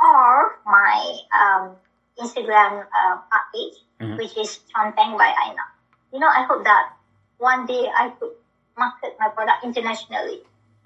or 0.00 0.58
my 0.66 1.18
um, 1.36 1.76
Instagram 2.18 2.84
uh, 2.84 3.16
art 3.32 3.46
page, 3.54 3.74
Mhm. 4.00 4.16
which 4.18 4.36
is 4.36 4.60
Chonteng 4.72 5.16
by 5.18 5.32
Aina. 5.44 5.64
You 6.12 6.20
know, 6.20 6.28
I 6.28 6.44
hope 6.44 6.64
that 6.64 6.92
one 7.38 7.66
day 7.66 7.88
I 7.98 8.10
could 8.20 8.32
market 8.76 9.16
my 9.18 9.28
product 9.28 9.64
internationally, 9.64 10.40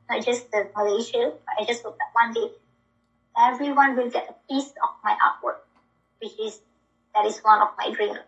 not 0.08 0.24
just 0.24 0.50
the 0.50 0.68
Malaysia, 0.76 1.32
I 1.58 1.64
just 1.64 1.82
hope 1.82 1.98
that 1.98 2.10
one 2.12 2.32
day 2.32 2.52
everyone 3.38 3.96
will 3.96 4.10
get 4.10 4.28
a 4.28 4.52
piece 4.52 4.70
of 4.82 4.90
my 5.04 5.16
artwork, 5.18 5.60
which 6.20 6.38
is 6.40 6.60
that 7.14 7.26
is 7.26 7.38
one 7.40 7.60
of 7.60 7.68
my 7.78 7.92
dreams. 7.92 8.18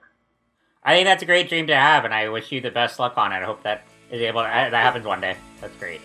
I 0.85 0.94
think 0.94 1.07
that's 1.07 1.22
a 1.22 1.27
great 1.27 1.48
dream 1.48 1.68
to 1.68 1.77
have, 1.77 2.05
and 2.05 2.12
I 2.12 2.29
wish 2.29 2.51
you 2.51 2.61
the 2.61 2.70
best 2.70 2.98
luck 2.98 3.16
on 3.16 3.33
it. 3.33 3.37
I 3.37 3.44
hope 3.44 3.62
that 3.62 3.85
is 4.11 4.20
able 4.20 4.42
to, 4.42 4.48
that 4.48 4.72
happens 4.72 5.07
one 5.07 5.20
day. 5.20 5.37
That's 5.61 5.77
great. 5.77 6.01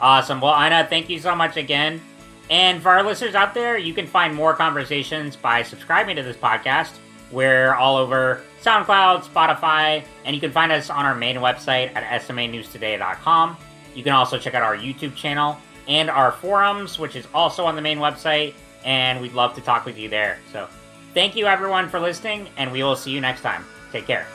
Awesome. 0.00 0.40
Well, 0.40 0.54
Ina, 0.54 0.88
thank 0.90 1.08
you 1.08 1.20
so 1.20 1.34
much 1.34 1.56
again. 1.56 2.00
And 2.50 2.82
for 2.82 2.90
our 2.90 3.02
listeners 3.02 3.34
out 3.34 3.54
there, 3.54 3.78
you 3.78 3.94
can 3.94 4.06
find 4.06 4.34
more 4.34 4.54
conversations 4.54 5.36
by 5.36 5.62
subscribing 5.62 6.16
to 6.16 6.22
this 6.22 6.36
podcast. 6.36 6.92
We're 7.30 7.74
all 7.74 7.96
over 7.96 8.42
SoundCloud, 8.62 9.24
Spotify, 9.24 10.04
and 10.24 10.34
you 10.34 10.40
can 10.40 10.52
find 10.52 10.72
us 10.72 10.90
on 10.90 11.04
our 11.04 11.14
main 11.14 11.36
website 11.36 11.94
at 11.94 12.22
smanewstoday.com. 12.22 13.56
You 13.94 14.02
can 14.02 14.12
also 14.12 14.38
check 14.38 14.54
out 14.54 14.62
our 14.62 14.76
YouTube 14.76 15.14
channel 15.14 15.58
and 15.88 16.10
our 16.10 16.32
forums, 16.32 16.98
which 16.98 17.16
is 17.16 17.26
also 17.32 17.64
on 17.64 17.76
the 17.76 17.82
main 17.82 17.98
website, 17.98 18.54
and 18.84 19.20
we'd 19.20 19.32
love 19.32 19.54
to 19.54 19.60
talk 19.60 19.84
with 19.84 19.98
you 19.98 20.08
there. 20.08 20.38
So, 20.52 20.68
thank 21.14 21.36
you 21.36 21.46
everyone 21.46 21.88
for 21.88 22.00
listening, 22.00 22.48
and 22.56 22.72
we 22.72 22.82
will 22.82 22.96
see 22.96 23.10
you 23.10 23.20
next 23.20 23.40
time. 23.40 23.64
Take 23.92 24.06
care. 24.06 24.26